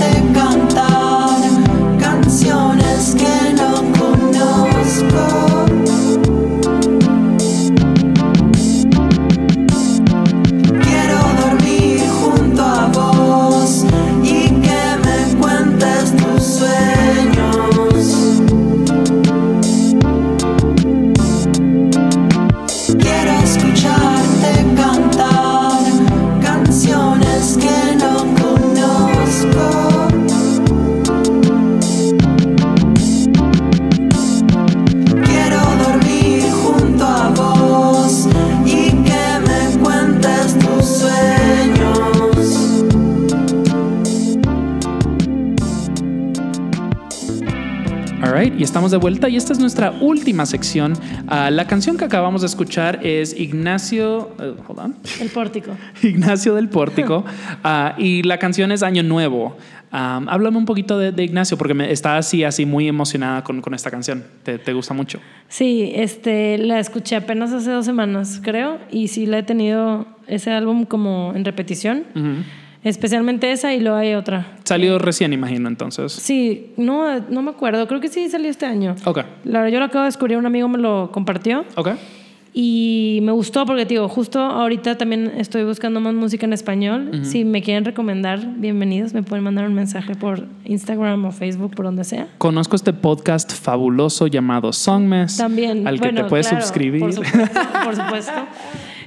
De 48.90 48.96
vuelta 48.96 49.28
y 49.28 49.36
esta 49.36 49.52
es 49.52 49.58
nuestra 49.58 49.92
última 50.00 50.46
sección. 50.46 50.94
Ah, 51.28 51.50
la 51.50 51.66
canción 51.66 51.96
que 51.96 52.04
acabamos 52.04 52.42
de 52.42 52.46
escuchar 52.46 53.04
es 53.04 53.38
Ignacio. 53.38 54.30
Eh, 54.40 54.54
El 55.20 55.28
Pórtico. 55.30 55.72
Ignacio 56.02 56.54
del 56.54 56.68
Pórtico. 56.68 57.24
Ah, 57.68 57.94
y 57.98 58.22
la 58.22 58.38
canción 58.38 58.70
es 58.70 58.82
Año 58.82 59.02
Nuevo. 59.02 59.56
háblame 59.90 60.56
un 60.58 60.66
poquito 60.66 60.98
de, 60.98 61.24
Ignacio, 61.24 61.56
porque 61.56 61.74
me, 61.74 61.90
está 61.90 62.16
así, 62.16 62.44
así 62.44 62.64
muy 62.64 62.86
emocionada 62.86 63.42
con, 63.42 63.60
con 63.60 63.74
esta 63.74 63.90
canción. 63.90 64.24
¿Te, 64.42 64.58
¿Te, 64.58 64.72
gusta 64.72 64.94
mucho? 64.94 65.18
Sí, 65.48 65.92
este, 65.94 66.58
la 66.58 66.78
escuché 66.78 67.16
apenas 67.16 67.52
hace 67.52 67.70
dos 67.70 67.84
semanas, 67.84 68.40
creo, 68.42 68.78
y 68.90 69.08
sí 69.08 69.26
la 69.26 69.38
he 69.38 69.42
tenido 69.42 70.06
ese 70.26 70.52
álbum 70.52 70.84
como 70.84 71.32
en 71.34 71.44
repetición. 71.44 72.04
Especialmente 72.86 73.50
esa 73.50 73.74
y 73.74 73.80
luego 73.80 73.96
hay 73.96 74.14
otra. 74.14 74.58
Salió 74.62 75.00
recién, 75.00 75.32
imagino, 75.32 75.68
entonces. 75.68 76.12
Sí, 76.12 76.70
no, 76.76 77.18
no 77.18 77.42
me 77.42 77.50
acuerdo. 77.50 77.88
Creo 77.88 78.00
que 78.00 78.06
sí 78.06 78.28
salió 78.30 78.48
este 78.48 78.64
año. 78.64 78.94
Ok. 79.04 79.22
La 79.42 79.58
verdad, 79.58 79.72
yo 79.72 79.78
lo 79.80 79.86
acabo 79.86 80.02
de 80.04 80.06
descubrir, 80.06 80.38
un 80.38 80.46
amigo 80.46 80.68
me 80.68 80.78
lo 80.78 81.10
compartió. 81.10 81.64
Ok. 81.74 81.90
Y 82.54 83.18
me 83.24 83.32
gustó 83.32 83.66
porque, 83.66 83.86
digo, 83.86 84.08
justo 84.08 84.38
ahorita 84.38 84.96
también 84.96 85.32
estoy 85.36 85.64
buscando 85.64 86.00
más 86.00 86.14
música 86.14 86.46
en 86.46 86.52
español. 86.52 87.24
Si 87.24 87.44
me 87.44 87.60
quieren 87.60 87.84
recomendar, 87.84 88.40
bienvenidos. 88.56 89.12
Me 89.12 89.24
pueden 89.24 89.42
mandar 89.42 89.66
un 89.66 89.74
mensaje 89.74 90.14
por 90.14 90.46
Instagram 90.64 91.24
o 91.24 91.32
Facebook, 91.32 91.74
por 91.74 91.86
donde 91.86 92.04
sea. 92.04 92.28
Conozco 92.38 92.76
este 92.76 92.92
podcast 92.92 93.52
fabuloso 93.52 94.28
llamado 94.28 94.72
Songmes. 94.72 95.36
También. 95.36 95.88
Al 95.88 96.00
que 96.00 96.12
te 96.12 96.24
puedes 96.24 96.46
suscribir. 96.46 97.00
Por 97.00 97.12
supuesto. 97.12 97.60
Por 97.84 97.96
supuesto. 98.04 98.32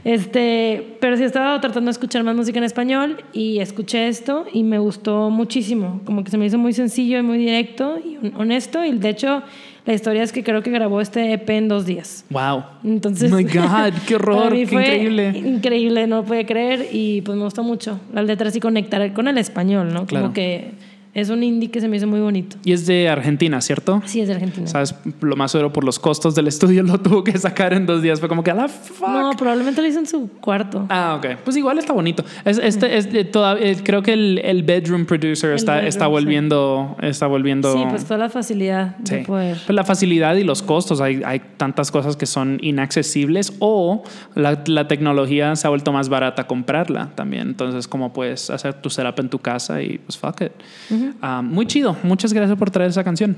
Este, 0.04 0.97
pero 1.00 1.18
sí 1.18 1.24
estaba 1.24 1.60
tratando 1.60 1.89
de 1.89 1.91
escuchar 1.91 2.24
más 2.24 2.36
música 2.36 2.58
en 2.58 2.64
español 2.64 3.24
y 3.34 3.60
escuché 3.60 4.08
esto 4.08 4.45
y 4.52 4.64
me 4.64 4.80
gustó 4.80 5.30
muchísimo. 5.30 6.02
Como 6.06 6.24
que 6.24 6.32
se 6.32 6.38
me 6.38 6.45
hizo 6.45 6.58
muy 6.58 6.74
sencillo 6.74 7.20
y 7.20 7.22
muy 7.22 7.38
directo 7.38 7.97
y 7.97 8.18
honesto. 8.36 8.84
Y 8.86 8.97
de 8.97 9.10
hecho, 9.10 9.43
la 9.86 9.93
historia 9.93 10.24
es 10.24 10.32
que 10.32 10.43
creo 10.43 10.62
que 10.62 10.72
grabó 10.72 11.02
este 11.02 11.34
EP 11.34 11.50
en 11.50 11.68
dos 11.68 11.86
días. 11.86 12.26
Wow. 12.30 12.64
Entonces. 12.84 13.32
My 13.32 13.43
God, 13.43 13.93
qué 14.08 14.16
horror, 14.16 14.54
qué 14.54 14.62
increíble. 14.62 15.30
Increíble, 15.36 16.08
no 16.08 16.24
puede 16.24 16.45
creer. 16.45 16.88
Y 16.91 17.22
pues 17.22 17.38
me 17.38 17.43
gustó 17.43 17.64
mucho 17.64 18.00
las 18.14 18.26
letras 18.26 18.56
y 18.56 18.60
conectar 18.60 19.14
con 19.14 19.28
el 19.28 19.38
español, 19.38 19.93
¿no? 19.93 20.08
Como 20.08 20.34
que 20.34 20.72
es 21.14 21.30
un 21.30 21.43
indie 21.43 21.72
que 21.72 21.82
se 21.82 21.88
me 21.88 21.97
hizo 21.97 22.05
muy 22.05 22.20
bonito. 22.20 22.57
Y 22.64 22.72
es 22.72 22.86
de 22.86 23.10
Argentina, 23.10 23.60
¿cierto? 23.62 24.01
Sí, 24.05 24.22
es 24.22 24.28
de 24.28 24.36
Argentina. 24.36 24.68
¿Sabes? 24.68 24.93
Lo 25.22 25.36
más 25.36 25.51
seguro 25.51 25.74
por 25.74 25.84
los 25.84 25.97
costos 25.97 26.36
del 26.36 26.47
estudio 26.47 26.84
lo 26.84 26.99
tuvo 26.99 27.24
que 27.24 27.38
sacar 27.38 27.74
en 27.74 27.86
dos 27.86 28.01
días. 28.01 28.20
Fue 28.20 28.30
como 28.30 28.43
que 28.43 28.51
a 28.51 28.53
la 28.53 28.68
fuck. 28.68 29.07
No, 29.07 29.32
probablemente 29.32 29.82
lo 29.82 29.88
hizo 29.88 29.99
en 29.99 30.05
su 30.05 30.30
cuarto. 30.39 30.86
Ah, 30.89 31.16
ok. 31.18 31.39
Pues 31.43 31.57
igual 31.57 31.80
está 31.80 31.93
bonito. 31.93 32.24
Es, 32.45 32.57
este, 32.60 32.97
es 32.97 33.12
de 33.12 33.26
toda, 33.26 33.57
eh, 33.60 33.78
creo 33.84 34.03
que 34.03 34.14
el, 34.14 34.39
el, 34.43 34.64
bedroom 34.64 35.05
producer 35.05 35.53
está, 35.53 35.86
está 35.86 36.07
volviendo. 36.07 36.95
Está 37.01 37.26
volviendo. 37.28 37.74
Sí, 37.74 37.84
pues 37.89 38.05
toda 38.05 38.20
la 38.20 38.30
facilidad 38.30 38.97
de 38.97 39.20
poder. 39.20 39.57
Pues 39.66 39.76
la 39.76 39.84
facilidad 39.84 40.36
y 40.36 40.43
los 40.43 40.62
costos. 40.62 41.01
Hay, 41.01 41.22
hay 41.26 41.41
tantas 41.57 41.91
cosas 41.91 42.18
que 42.18 42.28
son 42.28 42.60
inaccesibles 42.62 43.53
o 43.60 44.03
la, 44.36 44.62
la 44.68 44.88
tecnología 44.88 45.55
se 45.55 45.66
ha 45.66 45.70
vuelto 45.70 45.91
más 45.91 46.10
barata 46.10 46.45
comprarla 46.45 47.10
también. 47.16 47.47
Entonces, 47.47 47.88
como 47.88 48.14
puedes 48.14 48.49
hacer 48.49 48.76
tu 48.76 48.89
setup 48.89 49.20
en 49.20 49.30
tu 49.30 49.39
casa 49.39 49.82
y 49.82 49.97
pues 49.97 50.18
fuck 50.18 50.41
it. 50.41 50.51
Ah, 51.22 51.41
muy 51.41 51.66
chido. 51.66 51.95
Muchas 52.03 52.34
gracias 52.34 52.57
por 52.57 52.72
traer 52.72 52.89
esa 52.89 53.03
canción. 53.03 53.36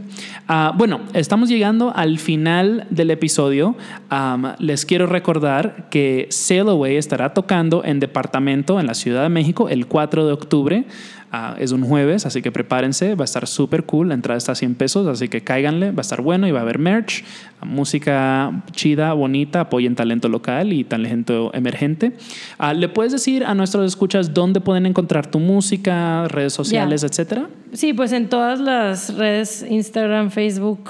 Ah, 0.48 0.74
bueno, 0.76 1.02
estamos 1.14 1.50
llegando 1.50 1.92
al 1.96 2.20
final 2.20 2.88
del 2.90 3.12
episodio. 3.12 3.76
Am, 4.10 4.54
les 4.60 4.86
quiero 4.86 5.06
recordar 5.06 5.88
que 5.90 6.28
Sail 6.30 6.70
Away 6.70 6.98
estará 6.98 7.34
tocando 7.34 7.84
en 7.84 8.00
departamento 8.00 8.80
en 8.80 8.88
la 8.88 8.94
Ciudad 8.94 9.24
de 9.24 9.30
México 9.30 9.70
el 9.70 9.88
4 9.88 10.26
de 10.26 10.34
octubre. 10.34 10.86
Ah, 11.34 11.56
es 11.58 11.72
un 11.72 11.84
jueves, 11.84 12.26
así 12.26 12.42
que 12.42 12.52
prepárense, 12.52 13.16
va 13.16 13.24
a 13.24 13.26
estar 13.26 13.48
súper 13.48 13.86
cool, 13.86 14.10
la 14.10 14.16
entrada 14.16 14.38
está 14.38 14.52
a 14.52 14.56
100 14.56 14.76
pesos, 14.76 15.08
así 15.08 15.30
que 15.30 15.40
cáiganle, 15.40 15.92
va 15.92 16.00
a 16.00 16.02
estar 16.02 16.22
bueno 16.22 16.46
y 16.46 16.52
va 16.52 16.60
a 16.60 16.64
haber 16.64 16.78
merch, 16.78 17.24
música 17.66 18.64
chida, 18.74 19.14
bonita, 19.14 19.62
apoyen 19.62 19.96
talento 19.96 20.28
local 20.28 20.74
y 20.74 20.84
talento 20.84 21.50
emergente. 21.54 22.12
Ah, 22.58 22.74
¿Le 22.74 22.90
puedes 22.90 23.14
decir 23.14 23.46
a 23.46 23.56
nuestros 23.56 23.86
escuchas 23.86 24.34
dónde 24.34 24.60
pueden 24.60 24.86
encontrar 24.86 25.26
tu 25.26 25.40
música, 25.40 26.28
redes 26.28 26.52
sociales, 26.52 27.02
etcétera? 27.04 27.48
Sí, 27.72 27.94
pues 27.94 28.12
en 28.12 28.28
todas 28.28 28.60
las 28.60 29.16
redes, 29.16 29.66
Instagram, 29.70 30.32
Facebook, 30.32 30.90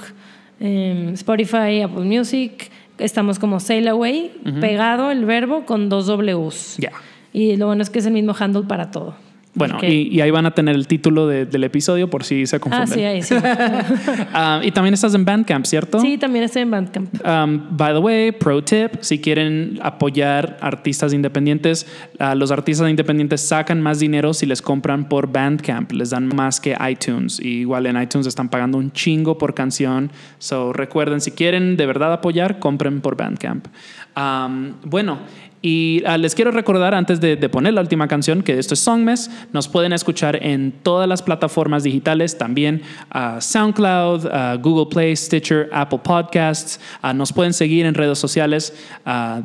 em, 0.58 1.10
Spotify, 1.10 1.82
Apple 1.82 2.04
Music, 2.04 2.68
estamos 2.98 3.38
como 3.38 3.60
Sail 3.60 3.86
Away, 3.86 4.32
pegado 4.60 5.12
el 5.12 5.24
verbo 5.24 5.66
con 5.66 5.88
dos 5.88 6.06
Ws. 6.08 6.78
Ya. 6.78 6.90
Y 7.32 7.54
lo 7.56 7.66
bueno 7.66 7.84
es 7.84 7.90
que 7.90 8.00
es 8.00 8.06
el 8.06 8.12
mismo 8.12 8.34
handle 8.36 8.64
para 8.64 8.90
todo. 8.90 9.14
Bueno, 9.54 9.76
Ok. 9.76 9.82
y, 9.82 10.08
y 10.08 10.20
ahí 10.22 10.30
van 10.30 10.46
a 10.46 10.52
tener 10.52 10.74
el 10.74 10.86
título 10.86 11.26
de- 11.26 11.44
del 11.44 11.64
episodio 11.64 12.08
por 12.08 12.24
si 12.24 12.46
se 12.46 12.56
Ah, 12.56 12.58
confunden. 12.58 12.88
sí, 12.88 13.04
ahí 13.04 13.22
sí. 13.22 13.34
Ah, 14.32 14.60
y 14.62 14.70
también 14.70 14.94
estás 14.94 15.14
en 15.14 15.24
Bandcamp, 15.26 15.66
¿cierto? 15.66 16.00
sí, 16.00 16.16
también 16.16 16.44
estoy 16.44 16.62
en 16.62 16.70
Bandcamp. 16.70 17.14
Um, 17.22 17.76
by 17.76 17.92
the 17.92 17.98
way, 17.98 18.32
pro 18.32 18.64
tip, 18.64 18.92
si 19.00 19.18
quieren 19.20 19.78
apoyar 19.82 20.56
artistas 20.62 21.12
independientes, 21.12 21.86
ah, 22.18 22.34
los 22.34 22.50
artistas 22.50 22.88
independientes 22.88 23.42
sacan 23.42 23.80
más 23.82 23.98
dinero 23.98 24.32
si 24.32 24.46
les 24.46 24.62
compran 24.62 25.08
por 25.08 25.30
Bandcamp, 25.30 25.92
les 25.92 26.10
dan 26.10 26.28
más 26.34 26.58
que 26.58 26.74
iTunes. 26.90 27.38
Y 27.38 27.60
igual 27.60 27.84
en 27.86 28.00
iTunes 28.00 28.26
están 28.26 28.48
pagando 28.48 28.78
un 28.78 28.90
chingo 28.92 29.36
por 29.36 29.52
canción. 29.52 30.10
So 30.38 30.72
recuerden, 30.72 31.20
si 31.20 31.30
quieren 31.32 31.76
de 31.76 31.84
verdad 31.84 32.12
apoyar, 32.14 32.58
compren 32.58 33.02
por 33.02 33.16
Bandcamp. 33.18 33.66
Um, 34.16 34.72
bueno, 34.84 35.18
y 35.62 36.02
ah, 36.06 36.18
les 36.18 36.34
quiero 36.34 36.50
recordar 36.50 36.92
antes 36.92 37.20
de, 37.20 37.36
poner 37.48 37.72
la 37.72 37.80
última 37.80 38.08
canción 38.08 38.42
que 38.42 38.58
esto 38.58 38.74
es 38.74 38.80
Songmes. 38.80 39.30
Nos 39.52 39.68
pueden 39.68 39.92
escuchar 39.92 40.44
en 40.44 40.72
todas 40.82 41.08
las 41.08 41.22
plataformas 41.22 41.84
digitales, 41.84 42.36
también 42.36 42.82
ah, 43.12 43.40
SoundCloud, 43.40 44.60
Google 44.60 44.86
Play, 44.90 45.14
Stitcher, 45.14 45.70
Apple 45.72 46.00
Podcasts. 46.02 46.80
Nos 47.14 47.32
pueden 47.32 47.52
seguir 47.52 47.86
en 47.86 47.94
redes 47.94 48.18
sociales, 48.18 48.74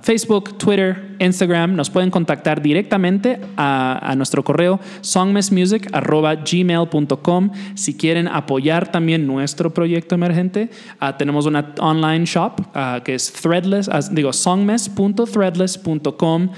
Facebook, 0.01 0.57
Twitter, 0.57 1.06
Instagram. 1.19 1.75
Nos 1.75 1.89
pueden 1.89 2.11
contactar 2.11 2.61
directamente 2.61 3.39
a, 3.55 3.99
a 4.01 4.15
nuestro 4.15 4.43
correo 4.43 4.81
songmessmusic@gmail.com 5.01 7.51
si 7.75 7.95
quieren 7.95 8.27
apoyar 8.27 8.91
también 8.91 9.27
nuestro 9.27 9.73
proyecto 9.73 10.15
emergente. 10.15 10.69
ah, 10.99 11.15
tenemos 11.17 11.45
una 11.45 11.73
online 11.79 12.25
shop 12.25 12.61
ah, 12.73 12.99
que 13.03 13.13
es 13.15 13.31
threadless, 13.31 13.87
ah, 13.89 13.99
digo 14.11 14.33
songmess.threadless.com 14.33 16.49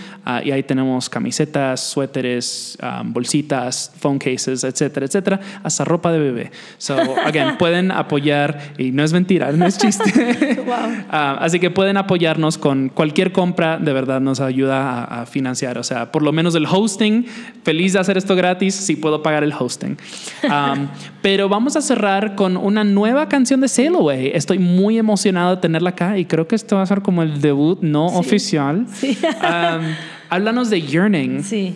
y 0.43 0.51
ahí 0.51 0.63
tenemos 0.63 1.09
camisetas, 1.09 1.79
suéteres, 1.81 2.77
bolsitas, 3.05 3.91
phone 3.99 4.19
cases, 4.19 4.63
etcétera, 4.63 5.07
etcétera, 5.07 5.39
hasta 5.63 5.83
ropa 5.85 6.11
de 6.11 6.19
bebé. 6.19 6.51
So, 6.77 6.95
again, 7.25 7.57
pueden 7.63 7.91
apoyar 7.91 8.73
y 8.77 8.91
no 8.91 9.03
es 9.03 9.11
mentira, 9.11 9.51
no 9.51 9.65
es 9.65 9.79
chiste. 9.79 10.03
Así 11.09 11.59
que 11.59 11.71
pueden 11.71 11.97
apoyarnos 11.97 12.59
con 12.59 12.89
cualquier 12.89 13.31
compra, 13.31 13.77
de 13.77 13.91
verdad 13.91 14.21
nos 14.21 14.39
ayuda 14.49 15.03
a, 15.03 15.21
a 15.21 15.25
financiar. 15.25 15.77
O 15.77 15.83
sea, 15.83 16.11
por 16.11 16.23
lo 16.23 16.31
menos 16.31 16.55
el 16.55 16.65
hosting, 16.65 17.25
feliz 17.63 17.93
de 17.93 17.99
hacer 17.99 18.17
esto 18.17 18.35
gratis, 18.35 18.75
si 18.75 18.95
puedo 18.95 19.23
pagar 19.23 19.43
el 19.43 19.53
hosting. 19.57 19.97
Um, 20.49 20.87
pero 21.21 21.47
vamos 21.47 21.75
a 21.75 21.81
cerrar 21.81 22.35
con 22.35 22.57
una 22.57 22.83
nueva 22.83 23.27
canción 23.29 23.61
de 23.61 23.67
Sail 23.67 23.93
Away. 23.93 24.31
Estoy 24.33 24.57
muy 24.57 24.97
emocionado 24.97 25.55
de 25.55 25.61
tenerla 25.61 25.91
acá 25.91 26.17
y 26.17 26.25
creo 26.25 26.47
que 26.47 26.55
esto 26.55 26.77
va 26.77 26.81
a 26.81 26.85
ser 26.85 27.01
como 27.01 27.21
el 27.21 27.39
debut 27.41 27.79
no 27.81 28.07
oficial. 28.07 28.87
Sí. 28.91 29.17
Um, 29.21 29.85
háblanos 30.29 30.69
de 30.69 30.81
Yearning. 30.81 31.43
Sí. 31.43 31.75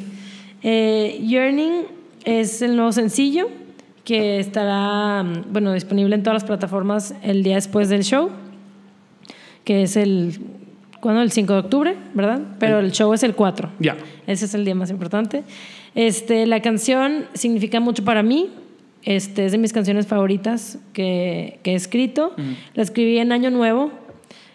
Eh, 0.64 1.20
Yearning 1.24 1.84
es 2.24 2.62
el 2.62 2.76
nuevo 2.76 2.92
sencillo 2.92 3.50
que 4.06 4.40
estará 4.40 5.26
bueno, 5.50 5.74
disponible 5.74 6.16
en 6.16 6.24
todas 6.24 6.36
las 6.36 6.46
plataformas 6.46 7.16
el 7.22 7.44
día 7.44 7.56
después 7.56 7.90
del 7.90 8.04
show, 8.04 8.32
que 9.64 9.84
es 9.84 9.96
el, 9.98 10.40
¿cuándo? 11.04 11.22
El 11.22 11.34
5 11.34 11.52
de 11.52 11.60
octubre, 11.60 11.96
¿verdad? 12.14 12.40
Pero 12.60 12.80
el 12.80 12.94
show 12.94 13.14
es 13.14 13.24
el 13.24 13.36
4. 13.36 13.72
Ya. 13.80 13.98
Ese 14.26 14.46
es 14.46 14.54
el 14.54 14.64
día 14.64 14.74
más 14.74 14.90
importante. 14.90 15.44
Este, 15.96 16.46
la 16.46 16.62
canción 16.62 17.26
significa 17.34 17.82
mucho 17.82 18.06
para 18.06 18.24
mí. 18.24 18.50
Este, 19.04 19.46
es 19.46 19.52
de 19.52 19.58
mis 19.58 19.74
canciones 19.74 20.08
favoritas 20.08 20.80
que, 20.94 21.60
que 21.62 21.74
he 21.74 21.76
escrito. 21.76 22.34
La 22.74 22.84
escribí 22.84 23.18
en 23.18 23.34
Año 23.34 23.52
Nuevo. 23.52 23.92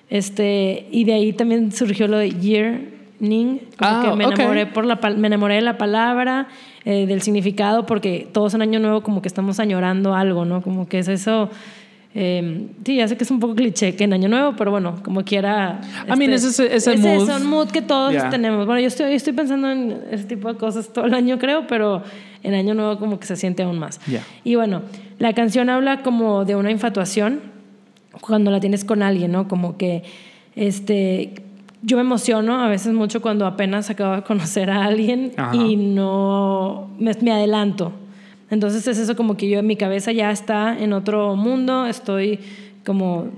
Este, 0.09 0.87
y 0.91 1.05
de 1.05 1.13
ahí 1.13 1.35
también 1.35 1.71
surgió 1.71 2.09
lo 2.09 2.17
de 2.17 2.31
yearning. 2.31 3.59
Como 3.77 3.91
Ah, 3.91 4.01
que 4.03 4.17
me 4.17 4.25
enamoré, 4.25 4.65
por 4.65 4.87
la, 4.87 4.99
me 5.19 5.27
enamoré 5.27 5.57
de 5.57 5.61
la 5.61 5.77
palabra, 5.77 6.49
eh, 6.87 7.05
del 7.05 7.21
significado, 7.21 7.85
porque 7.85 8.27
todos 8.33 8.55
en 8.55 8.63
Año 8.63 8.81
Nuevo 8.81 9.03
como 9.03 9.21
que 9.21 9.29
estamos 9.29 9.61
añorando 9.61 10.15
algo, 10.15 10.47
¿no? 10.47 10.63
Como 10.63 10.89
que 10.89 11.01
es 11.01 11.09
eso... 11.09 11.51
eh, 12.21 12.67
sí, 12.85 12.97
ya 12.97 13.07
sé 13.07 13.17
que 13.17 13.23
es 13.23 13.31
un 13.31 13.39
poco 13.39 13.55
cliché 13.55 13.95
que 13.95 14.03
en 14.05 14.13
Año 14.13 14.29
Nuevo, 14.29 14.55
pero 14.59 14.73
bueno, 14.73 14.97
como 15.05 15.23
quiera. 15.23 15.81
I 16.13 16.17
mean, 16.19 16.33
es 16.33 16.43
ese- 16.43 16.75
es 16.75 16.87
mood. 16.99 17.29
eso, 17.29 17.37
un 17.37 17.47
mood 17.47 17.69
que 17.71 17.81
todos 17.81 18.13
Yeah. 18.13 18.29
tenemos. 18.29 18.67
Bueno, 18.67 18.81
yo 18.81 18.89
estoy, 18.89 19.13
estoy 19.15 19.35
pensando 19.35 19.71
en 19.71 20.03
ese 20.11 20.25
tipo 20.25 20.53
de 20.53 20.59
cosas 20.59 20.93
todo 20.93 21.05
el 21.05 21.15
año, 21.15 21.39
creo, 21.39 21.67
pero 21.69 22.03
en 22.43 22.55
Año 22.55 22.75
Nuevo 22.75 22.99
como 22.99 23.21
que 23.21 23.27
se 23.27 23.37
siente 23.37 23.63
aún 23.63 23.79
más. 23.79 24.01
Yeah. 24.07 24.25
Y 24.43 24.57
bueno, 24.57 24.83
la 25.21 25.33
canción 25.33 25.71
habla 25.71 26.03
como 26.03 26.45
de 26.45 26.57
una 26.57 26.71
infatuación 26.73 27.41
cuando 28.21 28.51
la 28.51 28.59
tienes 28.59 28.85
con 28.85 29.03
alguien, 29.05 29.31
¿no? 29.31 29.47
Como 29.47 29.77
que 29.77 30.03
este 30.57 31.35
yo 31.83 31.97
me 31.97 32.01
emociono 32.03 32.61
a 32.61 32.69
veces 32.69 32.93
mucho 32.93 33.23
cuando 33.23 33.47
apenas 33.47 33.89
acabo 33.91 34.17
de 34.17 34.23
conocer 34.23 34.69
a 34.71 34.85
alguien 34.85 35.31
Ajá. 35.37 35.55
y 35.55 35.77
no 35.77 36.91
me, 36.99 37.13
me 37.21 37.31
adelanto. 37.31 37.93
Entonces 38.51 38.87
es 38.87 38.99
eso 38.99 39.17
como 39.17 39.37
que 39.37 39.49
yo 39.49 39.63
mi 39.63 39.77
cabeza 39.77 40.13
ya 40.13 40.31
está 40.31 40.79
en 40.79 40.93
otro 40.93 41.37
mundo, 41.37 41.87
estoy 41.87 42.41
como 42.85 43.29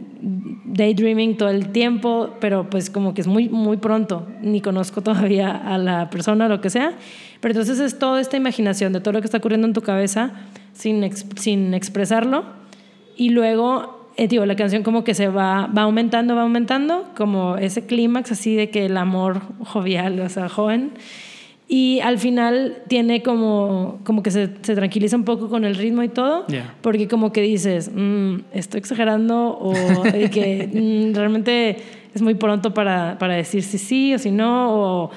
daydreaming 0.64 1.36
todo 1.36 1.48
el 1.48 1.70
tiempo, 1.70 2.36
pero 2.40 2.70
pues 2.70 2.90
como 2.90 3.14
que 3.14 3.22
es 3.22 3.26
muy, 3.26 3.48
muy 3.48 3.78
pronto, 3.78 4.28
ni 4.42 4.60
conozco 4.60 5.02
todavía 5.02 5.50
a 5.50 5.78
la 5.78 6.10
persona 6.10 6.46
o 6.46 6.48
lo 6.48 6.60
que 6.60 6.70
sea. 6.70 6.94
Pero 7.40 7.52
entonces 7.52 7.80
es 7.80 7.98
toda 7.98 8.20
esta 8.20 8.36
imaginación 8.36 8.92
de 8.92 9.00
todo 9.00 9.12
lo 9.12 9.20
que 9.20 9.26
está 9.26 9.38
ocurriendo 9.38 9.66
en 9.66 9.72
tu 9.72 9.82
cabeza 9.82 10.32
sin, 10.72 11.10
sin 11.36 11.74
expresarlo 11.74 12.60
y 13.20 13.28
luego, 13.28 14.08
eh, 14.16 14.28
digo, 14.28 14.46
la 14.46 14.56
canción 14.56 14.82
como 14.82 15.04
que 15.04 15.12
se 15.12 15.28
va, 15.28 15.66
va 15.66 15.82
aumentando, 15.82 16.34
va 16.34 16.40
aumentando, 16.40 17.10
como 17.14 17.58
ese 17.58 17.84
clímax 17.84 18.32
así 18.32 18.54
de 18.54 18.70
que 18.70 18.86
el 18.86 18.96
amor 18.96 19.42
jovial, 19.62 20.20
o 20.20 20.28
sea, 20.30 20.48
joven. 20.48 20.92
Y 21.72 22.00
al 22.00 22.18
final 22.18 22.78
tiene 22.88 23.22
como, 23.22 24.00
como 24.02 24.24
que 24.24 24.32
se, 24.32 24.50
se 24.62 24.74
tranquiliza 24.74 25.14
un 25.16 25.22
poco 25.24 25.48
con 25.48 25.64
el 25.64 25.76
ritmo 25.76 26.02
y 26.02 26.08
todo, 26.08 26.44
Yeah. 26.48 26.74
porque 26.80 27.06
como 27.06 27.32
que 27.32 27.42
dices, 27.42 27.92
"Mm, 27.94 28.38
estoy 28.52 28.78
exagerando 28.80 29.50
o 29.56 30.02
que 30.02 30.68
mm, 31.12 31.14
realmente 31.14 31.76
es 32.12 32.22
muy 32.22 32.34
pronto 32.34 32.74
para, 32.74 33.16
para 33.20 33.36
decir 33.36 33.62
si 33.62 33.78
sí 33.78 34.12
o 34.14 34.18
si 34.18 34.32
no, 34.32 34.74
o, 35.04 35.10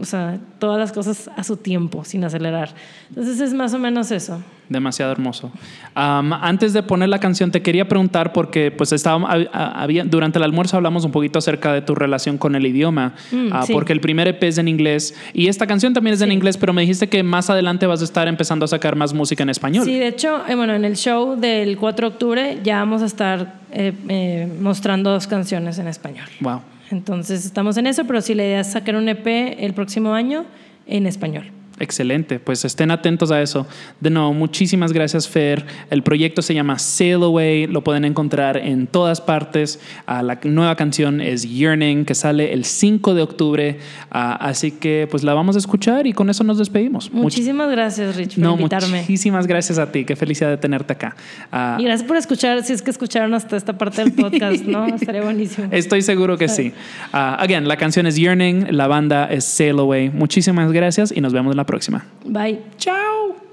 o 0.00 0.04
sea, 0.04 0.38
todas 0.60 0.78
las 0.78 0.92
cosas 0.92 1.28
a 1.36 1.42
su 1.42 1.56
tiempo, 1.56 2.04
sin 2.04 2.22
acelerar. 2.22 2.70
Entonces 3.08 3.40
es 3.40 3.52
más 3.52 3.74
o 3.74 3.80
menos 3.80 4.12
eso. 4.12 4.40
Demasiado 4.68 5.10
hermoso. 5.12 5.50
Am, 5.94 6.32
antes 6.32 6.72
de 6.74 6.82
poner 6.82 7.08
la 7.08 7.18
canción, 7.18 7.50
te 7.50 7.62
quería 7.62 7.88
preguntar, 7.88 8.32
porque 8.32 8.70
pues 8.70 8.92
estábamos, 8.92 9.30
hab- 9.30 9.48
había, 9.52 10.04
durante 10.04 10.38
el 10.38 10.44
almuerzo 10.44 10.76
hablamos 10.76 11.04
un 11.06 11.10
poquito 11.10 11.38
acerca 11.38 11.72
de 11.72 11.80
tu 11.80 11.94
relación 11.94 12.36
con 12.36 12.54
el 12.54 12.66
idioma, 12.66 13.14
Mm, 13.32 13.48
Ah, 13.52 13.62
sí. 13.66 13.72
porque 13.72 13.92
el 13.94 14.00
primer 14.00 14.28
EP 14.28 14.42
es 14.46 14.58
en 14.58 14.68
inglés 14.68 15.14
y 15.32 15.48
esta 15.48 15.66
canción 15.66 15.94
también 15.94 16.14
es 16.14 16.20
en 16.20 16.28
Sí. 16.28 16.34
inglés, 16.34 16.56
pero 16.58 16.72
me 16.74 16.82
dijiste 16.82 17.08
que 17.08 17.22
más 17.22 17.48
adelante 17.48 17.86
vas 17.86 18.00
a 18.02 18.04
estar 18.04 18.28
empezando 18.28 18.64
a 18.64 18.68
sacar 18.68 18.94
más 18.94 19.14
música 19.14 19.42
en 19.42 19.48
español. 19.50 19.84
Sí, 19.86 19.98
de 19.98 20.08
hecho, 20.08 20.42
eh, 20.46 20.54
bueno, 20.54 20.74
en 20.74 20.84
el 20.84 20.96
show 20.96 21.34
del 21.40 21.76
4 21.78 22.08
de 22.08 22.12
octubre 22.14 22.58
ya 22.62 22.78
vamos 22.80 23.02
a 23.02 23.06
estar 23.06 23.54
eh, 23.72 23.92
eh, 24.08 24.48
mostrando 24.60 25.10
dos 25.10 25.26
canciones 25.26 25.78
en 25.78 25.88
español. 25.88 26.26
Wow. 26.40 26.60
Entonces 26.90 27.44
estamos 27.44 27.76
en 27.76 27.86
eso, 27.86 28.04
pero 28.06 28.20
sí 28.22 28.34
la 28.34 28.44
idea 28.44 28.60
es 28.60 28.72
sacar 28.72 28.96
un 28.96 29.08
EP 29.08 29.56
el 29.64 29.74
próximo 29.74 30.14
año 30.14 30.44
en 30.86 31.06
español. 31.06 31.44
Excelente, 31.80 32.38
pues 32.40 32.64
estén 32.64 32.90
atentos 32.90 33.30
a 33.30 33.40
eso. 33.42 33.66
De 34.00 34.10
nuevo, 34.10 34.32
muchísimas 34.32 34.92
gracias, 34.92 35.28
Fer. 35.28 35.64
El 35.90 36.02
proyecto 36.02 36.42
se 36.42 36.54
llama 36.54 36.78
Sail 36.78 37.22
Away, 37.22 37.66
lo 37.66 37.82
pueden 37.84 38.04
encontrar 38.04 38.56
en 38.56 38.86
todas 38.86 39.20
partes. 39.20 39.80
Ah, 40.06 40.22
la 40.22 40.38
nueva 40.44 40.74
canción 40.76 41.20
es 41.20 41.42
Yearning, 41.48 42.04
que 42.04 42.14
sale 42.14 42.52
el 42.52 42.64
5 42.64 43.14
de 43.14 43.22
octubre. 43.22 43.78
Ah, 44.10 44.36
así 44.40 44.70
que 44.72 45.06
pues 45.10 45.22
la 45.24 45.34
vamos 45.34 45.56
a 45.56 45.58
escuchar 45.58 46.06
y 46.06 46.12
con 46.12 46.30
eso 46.30 46.44
nos 46.44 46.58
despedimos. 46.58 47.10
Much- 47.12 47.22
Muchísimas 47.38 47.70
gracias, 47.70 48.16
Rich, 48.16 48.34
por 48.34 48.44
no, 48.44 48.52
invitarme. 48.56 49.00
muchísimas 49.00 49.46
gracias 49.46 49.78
a 49.78 49.92
ti. 49.92 50.04
Qué 50.04 50.16
felicidad 50.16 50.50
de 50.50 50.56
tenerte 50.56 50.92
acá. 50.94 51.14
Ah, 51.52 51.76
Y 51.78 51.84
gracias 51.84 52.06
por 52.08 52.16
escuchar, 52.16 52.62
si 52.64 52.72
es 52.72 52.82
que 52.82 52.90
escucharon 52.90 53.32
hasta 53.34 53.56
esta 53.56 53.76
parte 53.78 54.02
del 54.02 54.12
podcast, 54.12 54.64
¿no? 54.64 54.86
Estaría 54.94 55.22
buenísimo. 55.22 55.68
Estoy 55.70 56.02
seguro 56.02 56.36
que 56.36 56.48
sí. 56.48 56.72
Again, 57.12 57.68
la 57.68 57.76
canción 57.76 58.06
es 58.06 58.16
Yearning, 58.16 58.76
la 58.76 58.86
banda 58.88 59.26
es 59.26 59.44
Sail 59.44 59.78
Away. 59.78 60.10
Muchísimas 60.10 60.72
gracias 60.72 61.12
y 61.14 61.20
nos 61.20 61.32
vemos 61.32 61.54
la 61.54 61.64
próxima. 61.68 62.04
Bye. 62.24 62.62
Chao. 62.78 63.47